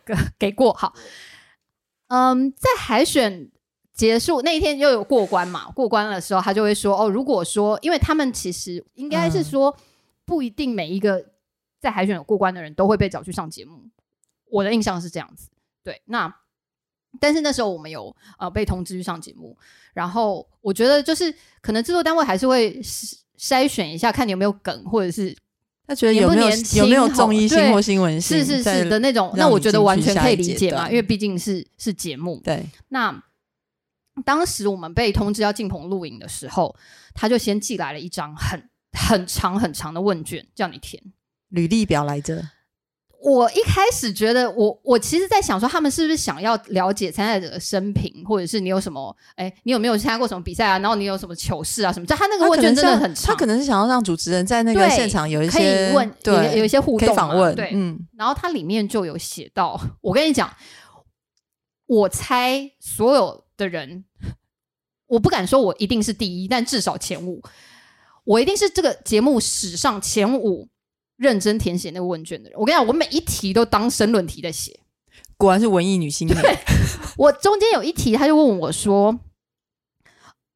[0.05, 0.93] 给给过好。
[2.09, 3.51] 嗯，在海选
[3.93, 5.71] 结束那一天又有过关嘛？
[5.71, 9.77] 过关的时候，他就会说：“哦，如果说，因为他们其实应该是说，
[10.25, 11.25] 不一定每一个
[11.81, 13.89] 在海选有过关的人都会被找去上节目。”
[14.51, 15.49] 我的印象是这样子，
[15.83, 16.01] 对。
[16.05, 16.33] 那
[17.21, 19.57] 但是那时候我们有呃被通知去上节目，
[19.93, 22.81] 然后我觉得就是可能制作单位还是会
[23.37, 25.37] 筛选一下，看你有没有梗，或者是
[25.87, 29.33] 他觉得有没有有没有综艺性或新闻性，是是是的那种。
[29.37, 32.41] 那我觉得完全可以理解嘛，因为毕竟是是节目。
[32.43, 32.65] 对。
[32.89, 33.23] 那
[34.25, 36.75] 当时我们被通知要进棚录影的时候，
[37.15, 41.03] 他就先寄来了一张很很长很长的问卷，叫你填
[41.49, 42.49] 履历表来着。
[43.25, 50.79] 我一开始觉得，我我其实，在想说，他们是不是想要了解参赛者的生平，或者是你有什么，哎，你有没有参加过什么比赛啊？
[50.79, 51.91] 然后你有什么糗事啊？
[51.91, 52.05] 什么？
[52.05, 57.99] 就他那个问卷真的很长，他可能是想要让主持人在那个现场有一些可以问，对，有一些互动访问，对，嗯。
[58.19, 60.55] 然后它里面就有写到，我跟你讲，
[61.87, 64.05] 我猜所有的人，
[65.07, 67.41] 我不敢说我一定是第一，但至少前五，
[68.25, 70.69] 我一定是这个节目史上前五。
[71.25, 74.79] 认真填写那个问卷的人，我跟你讲，我每一题都当申论题在写。
[75.39, 76.29] 果然是文艺女性。
[76.29, 76.37] 对，
[77.17, 79.19] 我中间有一题，他就问我说：“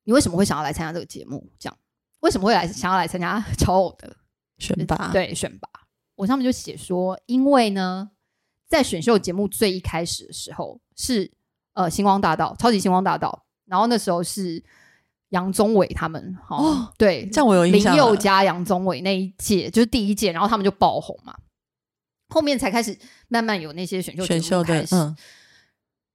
[0.04, 1.50] 你为什么会想要来参加这个节目？
[1.58, 1.78] 这样
[2.20, 4.14] 为什么会来想要来参加超偶的
[4.58, 5.10] 选拔？
[5.10, 5.68] 对，选拔。
[6.16, 8.10] 我上面就写说，因为呢，
[8.68, 11.32] 在选秀节目最一开始的时候是
[11.72, 14.62] 呃星光大道，超级星光大道，然后那时候是。”
[15.30, 17.92] 杨宗纬他们哦，对，这样我有印象。
[17.92, 21.36] 林宥嘉、杨宗纬那一届就是第一届，然后他们就爆红嘛。
[22.30, 22.98] 后面才开始
[23.28, 24.94] 慢慢有那些选秀选秀开始。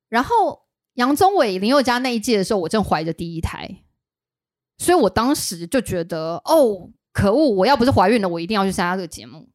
[0.09, 3.84] 然后杨宗纬、林宥嘉那一届的时候，我正怀着第一胎，
[4.78, 7.49] 所以我当时就觉得，哦，可恶！
[7.51, 9.47] 我要不是怀孕了，我一定要去参加这个节目。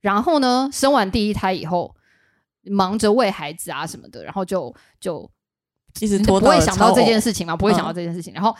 [0.00, 1.96] 然后呢，生完第一胎以后，
[2.62, 5.28] 忙着喂孩子啊什么的，然后就就
[6.00, 8.56] 一直拖，不会想到这件事情嘛，不会想到这件事情，然后。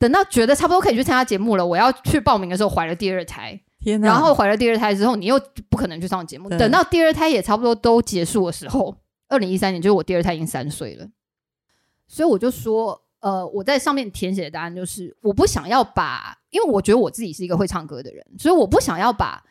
[0.00, 5.38] 等到觉得差不多可以去参加节目了，我要去报名的时候怀了第二胎，天然后怀了第二胎之后，你又
[5.68, 6.48] 不可能去上节目。
[6.48, 8.96] 等到第二胎也差不多都结束的时候，
[9.28, 11.06] 二零一三年就是我第二胎已经三岁了，
[12.08, 19.44] 所以我就说，呃，我在上面填写的答案就是，我不想要把，因为我觉得我自己是一个会唱歌的人，所以我不想要把，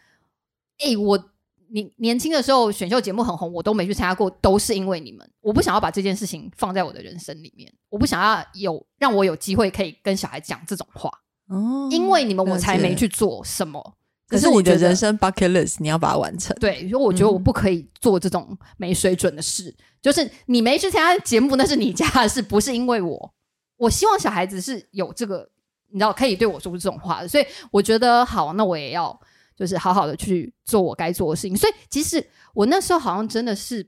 [0.80, 1.30] 哎，我
[1.72, 11.10] 年年轻的时候选秀节目很红，我都没去参加过，都是因为你们，我不想要把这件事情放在我的人生里面，我不想要有让我有机会可以跟小孩讲这种话，
[11.48, 13.96] 哦，因为你们我才没去做什么。
[14.28, 16.56] 可是你的人生 bucket list 你要把它完成。
[16.60, 19.76] 对，因为我觉得我不可以做这种没水准的事。
[20.04, 23.34] 就是你没去参加节目，那是你家的事，不是因为我。
[23.76, 25.50] 我希望小孩子是有这个，
[25.92, 27.28] 你知道，可以对我说出这种话的。
[27.28, 29.20] 所以我觉得好，那我也要
[29.60, 31.58] 就是好好的去做我该做的事情。
[31.58, 33.86] 所以其实我那时候好像真的是，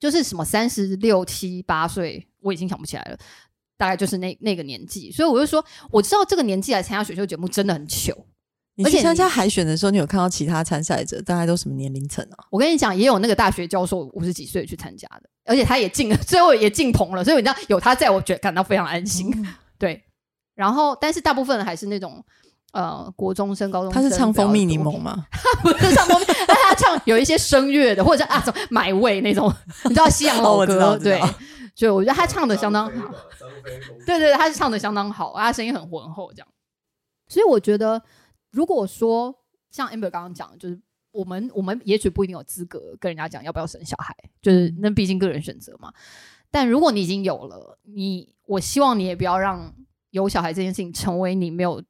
[0.00, 3.16] 就是什么三十六七八岁，我已经想不起来了，
[3.76, 5.12] 大概就是那那个年纪。
[5.12, 8.26] 所以我就说，我知道这个年纪来参加选秀节目真的很糗。
[8.82, 12.46] 而且参加海选的时候，你有看到其他参赛者大概都什么年龄层啊？
[12.50, 17.22] 我跟你讲，也有那个大学教授五十几岁去参加的，而且他也进了， 最后也进棚了。
[17.22, 19.30] 所以你知道有他在，我觉得感到非常安心。
[19.78, 20.02] 对，
[20.54, 22.24] 然后但是大部分还是那种
[22.72, 24.02] 呃国中生、高中生。
[24.02, 25.26] 他是唱蜂蜜柠檬吗？
[25.62, 29.52] 不是唱蜂蜜，但 他唱有一些声乐的，或者是啊买位那种，
[29.84, 30.98] 你知道西洋老歌？
[30.98, 31.20] 对，
[31.74, 33.14] 所以我觉得他唱的相当好。
[34.06, 36.48] 对对，他是唱的相当好，他声音很浑厚，这样。
[37.28, 38.02] 所以我觉得。
[38.52, 39.32] 如果说
[39.70, 40.76] 像 amber 刚刚讲，就是
[41.12, 44.12] 我们我们也许不一定有资格跟人家讲要不要生小孩，
[44.42, 45.92] 就是那毕竟个人选择嘛。
[46.50, 49.72] 但如果你已经有了，你我希望你也不要让
[50.10, 51.80] 有小孩这件事情成为你没有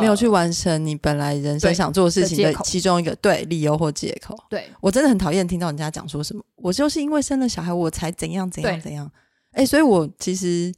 [0.00, 4.36] 没有去完成你本来人生想做的事情的其中一个对理由或借口。
[4.48, 9.10] 对我真的很讨厌听到人家讲说什么，我就是因为生了小孩我才怎样怎样怎样。
[9.52, 10.72] 哎，所以我其实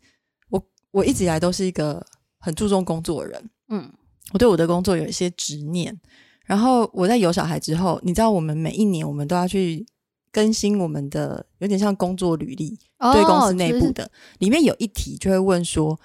[0.51, 2.05] 我我一直以来都是一个
[2.39, 3.93] 很注重工作的人，嗯。
[4.35, 5.99] 我对我的工作有一些执念，
[6.45, 9.87] 然后我在有小孩之后，你知道，我们每一年我们都要去
[10.31, 12.79] 更新我们的，有点像工作履历，
[13.15, 14.11] 对公司内部的，
[14.41, 15.99] 里面有一题就会问说，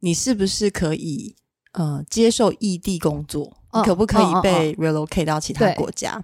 [0.00, 1.34] 你是不是可以
[1.72, 6.22] 呃接受异地工作，可不可以被 relocate 到其他国家？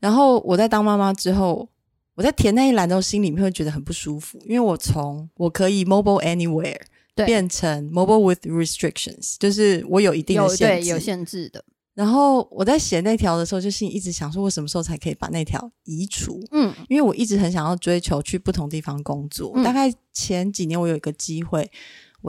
[0.00, 1.68] 然后我在当妈妈之后，
[2.14, 6.80] 我在填那一栏的时候，心里面会觉得很不舒服，因为我从我可以 mobile anywhere。
[7.26, 11.64] 变成 mobile with restrictions，就是我有一定的限制，有限制的。
[11.92, 16.40] 然后我在写那条的时候，就心里一直想说，我什么时候才可以把那条移除？
[16.52, 19.52] 嗯，因为我一直很想要追求去不同地方工作。
[19.64, 21.68] 大概前几年我有一个机会，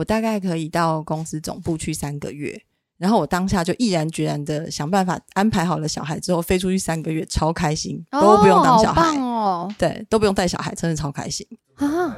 [0.00, 2.58] 我大概可以到公司总部去三个月。
[2.96, 12.16] 然后我当下就毅然决然的想办法安排好了小孩之后飞出去三个月，超开心，都不用当小孩哦，对，都不用带小孩，真的超开心啊！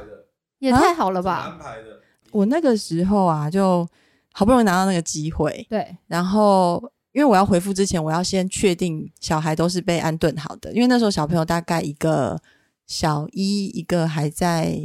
[0.59, 1.51] 也太好了吧？
[1.51, 1.99] 安排的。
[2.31, 3.87] 我那个时候啊，就
[4.33, 5.95] 好不容易拿到那个机会，对。
[6.07, 6.81] 然后，
[7.11, 10.71] 因为我要回复之前，我要先确定小孩都是被安顿好的。
[10.73, 12.41] 因为那时候小朋友大概一个
[12.87, 14.77] 小一，一个还在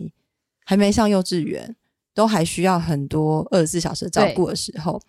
[0.65, 1.75] 还没上幼稚园，
[2.19, 5.01] 都还需要很多二十四小时照顾的时候，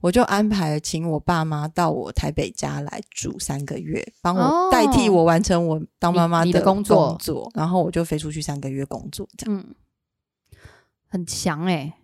[0.00, 7.16] 我就安排请我爸妈到我台北家来住三个月，帮我代替我完成我当妈妈的工作。
[7.54, 9.64] 然后我就飞出去三个月工作，这样。
[11.06, 11.94] 很强哎！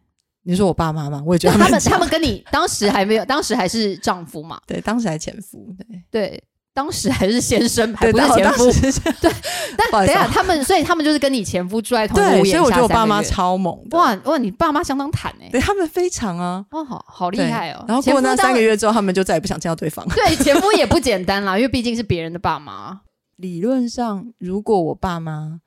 [0.44, 1.20] 你说我爸妈吗？
[1.26, 4.60] 我也觉得他们他们跟你当时还没有，当时还是丈夫嘛？
[4.64, 5.74] 对，当时还前夫。
[5.76, 6.44] 对对，
[6.74, 8.64] 当时还是先生，还不是前夫。
[9.20, 9.32] 对，
[9.76, 12.50] 但等下他们，所以他们就是跟你前夫住在同屋檐下。
[12.52, 13.78] 所以我觉得我爸妈超猛。
[13.90, 15.48] 哇哇，你爸妈相当坦哎！
[15.50, 17.84] 对他们非常啊，哦，好好厉害哦。
[17.86, 20.06] 然后过那三个月之后，他们就再也不想见到对方。
[20.08, 23.02] 对，前夫也不简单啦， 因为毕竟是别人的爸妈。
[23.36, 25.60] 理论上，如果我爸妈。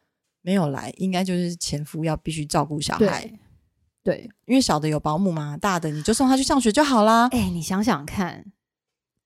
[0.47, 3.27] 没有来，应该就是前夫要必须照顾小孩。
[4.03, 7.27] 对，因为小的有保姆嘛，大的你就送他去上学就好啦。
[7.31, 8.45] 哎，你想想看，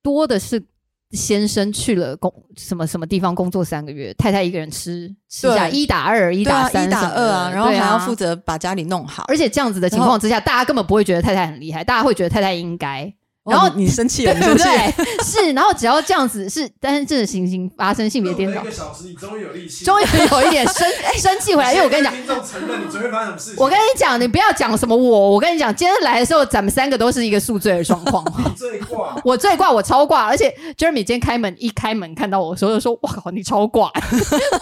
[0.02, 0.64] 多的是
[1.12, 9.26] 先生去了工什么什么地方工作三个月，太太一个人吃吃下一打二，一打三，一打二啊，然后还要负责把家里弄好。
[9.28, 13.12] 而且这样子的情况之下，大家根本不会觉得太太很厉害，大家会觉得太太应该。
[13.46, 15.06] 然后你生气了，对不对？
[15.24, 20.88] 是，然后只要这样子是，但是这种情形发生性别颠倒，一个小时你终于有力气，终于有一点生
[21.18, 21.74] 生气回来。
[21.74, 23.64] 因为我跟你讲，听众承认你昨天发生什么事情。
[23.64, 28.24] 我跟你讲，你不要讲什么我，我跟你讲，今天来的时候咱们三个都是一个宿醉的状况。
[28.46, 30.26] 你最挂， 我最挂，我超挂。
[30.26, 33.92] 而且 Jeremy 今天开门一开门看到我的时候就说：“哇靠，你超挂！”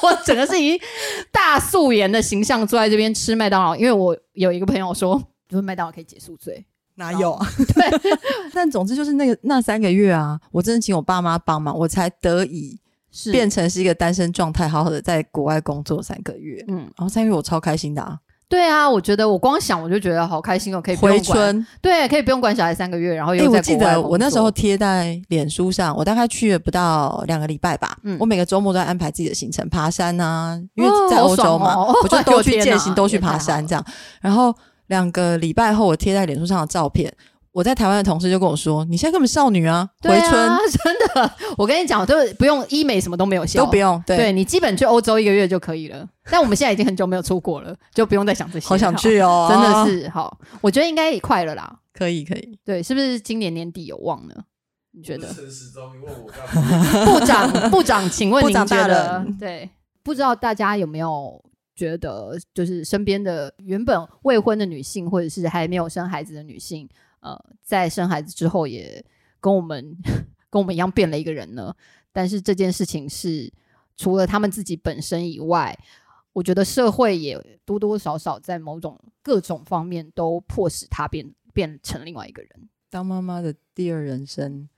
[0.01, 0.79] 我整个是以
[1.31, 6.65] 大素颜的形象坐在这边吃麦当劳，因为我有一个朋友说，就是麦当劳可以解宿醉。
[6.97, 7.47] 哪有啊？
[7.73, 8.17] 对，
[8.53, 12.77] 但总之就是那个那三个月啊，我真的请我爸妈帮忙，我才得以
[13.11, 16.63] 是变成是一个单身状态，好好的在国外工作三个月。
[16.67, 18.17] 嗯，然后三个月我超开心的啊！
[18.49, 27.97] 对啊，我觉得我光想我就觉得好开心哦，可以回春，对，可以不用管小孩三个月，然后又在我记得我那时候贴在脸书上，我大概去了不到两个礼拜吧。
[28.03, 33.85] 嗯，我每个周末都在安排自己的行程，爬山啊，因为在欧洲嘛，我就 都去践行，都去爬山这样。
[34.21, 34.55] 然后
[34.87, 37.13] 两个礼拜后，我贴在脸书上的照片。
[37.53, 40.31] 我在台湾的同事就跟我说：“你现在根本少女啊，回春
[40.83, 41.31] 真的。
[41.57, 43.99] 我跟你讲，都不用医美，什么都没有效，都不用。
[44.05, 46.07] 对你基本去欧洲一个月就可以了。
[46.29, 48.67] 但我们现在已经很久没有出国了，就不用再想这些。
[48.67, 50.37] 好想去哦，真的是好。
[50.61, 51.79] 我觉得应该也快了啦。
[51.91, 52.59] 可以，可以。
[52.63, 54.35] 对，是不是今年年底有望呢？
[54.91, 55.27] 你觉得？
[55.33, 59.25] 陈时中，你问我部长，部长，请问您觉得？
[59.39, 59.67] 对，
[60.03, 61.43] 不知道大家有没有
[61.77, 66.89] 觉得，就是身边的原本未婚的女性，或者是还没有生孩子的女性。
[67.19, 69.03] 呃，在生孩子之后，也
[69.39, 69.95] 跟我们
[70.49, 71.73] 跟我们一样变了一个人呢。
[72.11, 73.51] 但是这件事情是
[73.95, 75.77] 除了他们自己本身以外，
[76.33, 82.69] 我觉得社会也多多少少在某种各种方面都迫使她变变成另外一个人。
[82.89, 84.69] 当妈妈的第二人生，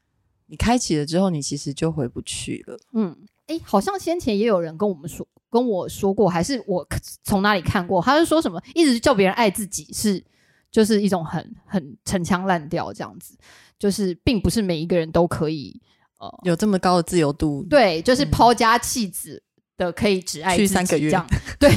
[0.47, 2.80] 你开启了之后，你其实就回不去了。
[2.93, 3.16] 嗯，
[3.47, 6.88] 哎，好像先前也有人跟我们说跟我说过，还是我
[7.24, 10.24] 从哪里看过，他是说什么，一直叫别人爱自己是。
[10.72, 13.36] 就是一种很很陈腔滥调这样子，
[13.80, 15.82] 就是并不是每一个人都可以
[16.20, 17.66] 呃有这么高的自由度。
[17.68, 19.41] 对，就是抛家弃子
[19.78, 21.26] 的可以只爱去三个月这样。
[21.58, 21.74] 对，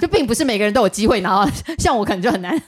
[0.00, 2.58] 就并不是每个人都有机会拿到，像我可能就很难。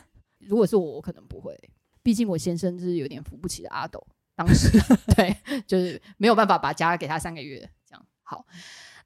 [0.40, 1.58] 如果是我，我可能不会，
[2.02, 4.06] 毕竟我先生就是有点扶不起的阿斗，
[4.36, 4.78] 当时
[5.16, 5.34] 对，
[5.66, 8.06] 就是没有办法把家给他三个月这样。
[8.22, 8.44] 好，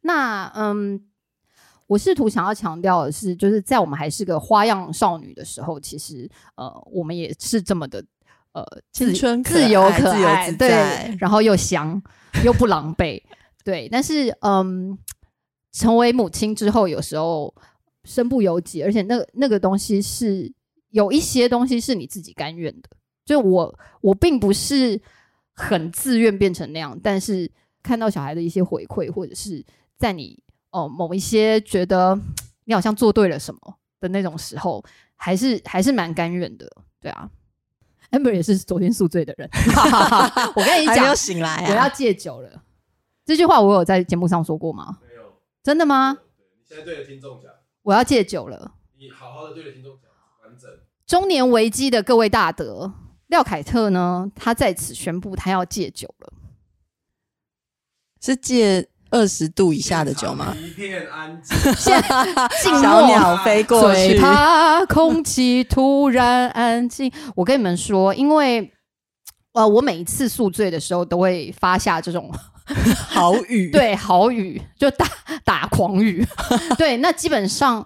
[0.00, 1.06] 那嗯。
[1.90, 8.00] 我试图想要强调的是，就是在我们还是个花样少女的时候，其实呃，我们也是这么的
[8.52, 10.68] 呃，青春自由可爱，对，
[11.18, 12.00] 然后又香
[12.44, 13.20] 又不狼狈，
[13.64, 13.88] 对。
[13.88, 14.96] 但是嗯，
[15.72, 17.52] 成为母亲之后，有时候
[18.04, 20.48] 身不由己，而且那那个东西是
[20.90, 22.88] 有一些东西是你自己甘愿的。
[23.24, 25.00] 就我我并不是
[25.54, 27.50] 很自愿变成那样，但是
[27.82, 29.66] 看到小孩的一些回馈，或者是
[29.98, 30.40] 在你。
[30.70, 32.18] 哦，某一些觉得
[32.64, 33.60] 你好像做对了什么
[34.00, 34.84] 的那种时候，
[35.16, 37.28] 还是还是蛮甘愿的，对啊。
[38.10, 39.48] Amber 也是昨天宿醉的人，
[40.56, 42.64] 我跟你讲，醒来，我要戒酒了。
[43.24, 44.98] 这句话我有在节目上说过吗？
[45.00, 46.18] 没有，真的吗？
[46.36, 47.52] 你现在对着听众讲，
[47.82, 48.74] 我要戒酒了。
[48.98, 50.10] 你好好的对着听众讲，
[50.42, 50.68] 完整。
[51.06, 52.92] 中年危机的各位大德，
[53.28, 54.30] 廖凯特呢？
[54.34, 56.32] 他在此宣布他要戒酒了，
[58.20, 58.89] 是戒。
[59.10, 60.56] 二十度以下的酒吗？
[60.60, 61.56] 一片安静，
[62.80, 67.10] 小鸟飞过去，怕空气突然安静。
[67.34, 68.72] 我跟你们说，因为
[69.52, 72.30] 呃，我每一次宿醉的时候都会发下这种
[73.08, 75.06] 好雨， 对，好雨就打
[75.44, 76.24] 打狂雨，
[76.78, 77.84] 对，那基本上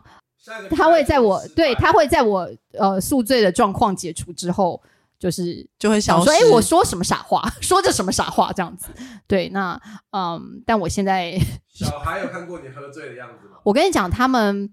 [0.77, 2.49] 他会在我对他会在我
[2.79, 4.83] 呃宿醉的状况解除之后。
[5.18, 8.88] 就是就会想说，哎，我说什么傻话， 说着什么傻话这样子。
[9.26, 11.38] 对，那嗯，但我现在
[11.68, 13.58] 小孩有看过你喝醉的样子吗？
[13.64, 14.72] 我跟你讲，他们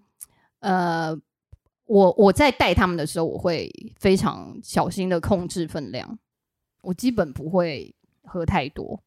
[0.59, 1.17] 呃，
[1.85, 6.19] 我我在带他们的时候，我会非常小心的控制分量，
[6.81, 9.01] 我基本不会喝太多。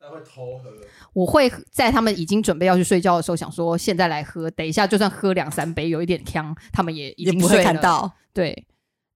[0.00, 0.70] 他会偷喝？
[1.12, 8.10] 我会在他们已经准备要去睡觉的时候，想说现在来喝，等一下就算喝两三杯有一点呛，他们也也不会看到。
[8.32, 8.66] 对。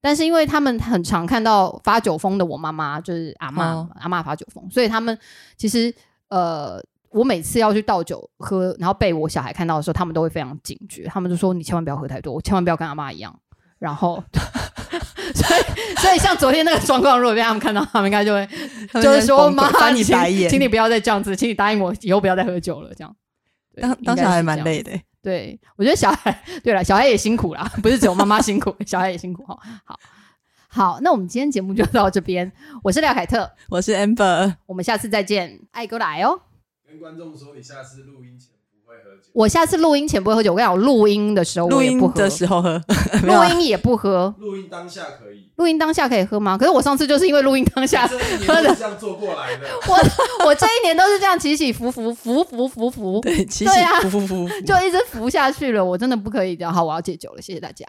[0.02, 5.16] 但是因为他们很常看到发酒疯的我妈妈，就是阿妈，阿妈发酒疯，所以他们
[5.56, 5.94] 其实
[6.28, 13.32] 呃，我每次要去倒酒喝，然后被我小孩看到的时候，他们都会非常警觉，他们就说你千万不要喝太多，我千万不要跟阿妈一样。
[13.78, 14.22] 然后，
[15.34, 18.48] 所 以所以像昨天那个状况，如果被他们看到，他们应该就会
[18.94, 23.14] 就是说妈，翻你白眼，请你不要再这样子，请你答应我以后不要再喝酒了，这样。
[23.80, 24.92] 当当时还蛮累的。
[25.22, 29.56] 对，我觉得小孩， 对了，小孩也辛苦啦，不是只有妈妈辛苦， 小孩也辛苦哈。
[29.84, 29.98] 好，
[30.68, 32.50] 好，那我们今天节目就到这边。
[32.82, 36.40] 我是廖凯特，我是 Amber，我们下次再见，爱哥来哦。
[36.84, 38.61] 跟观众说，你下次录音前。
[39.32, 42.80] 我下次录音前不会喝酒，我跟你讲，我录音的时候，录音的时候喝，
[43.24, 44.34] 录音也不喝。
[44.38, 46.58] 录音当下可以，录音当下可以喝吗？
[46.58, 48.16] 可是我上次就是因为录音当下喝
[48.62, 49.66] 的，这样做过来的。
[49.88, 53.70] 我我这一年都是这样起起伏伏，伏伏伏伏，对，起起
[54.02, 55.82] 伏伏伏，就一直伏下去了。
[55.82, 56.72] 我真的不可以这样。
[56.72, 57.86] 好，我要戒酒了，谢谢大家。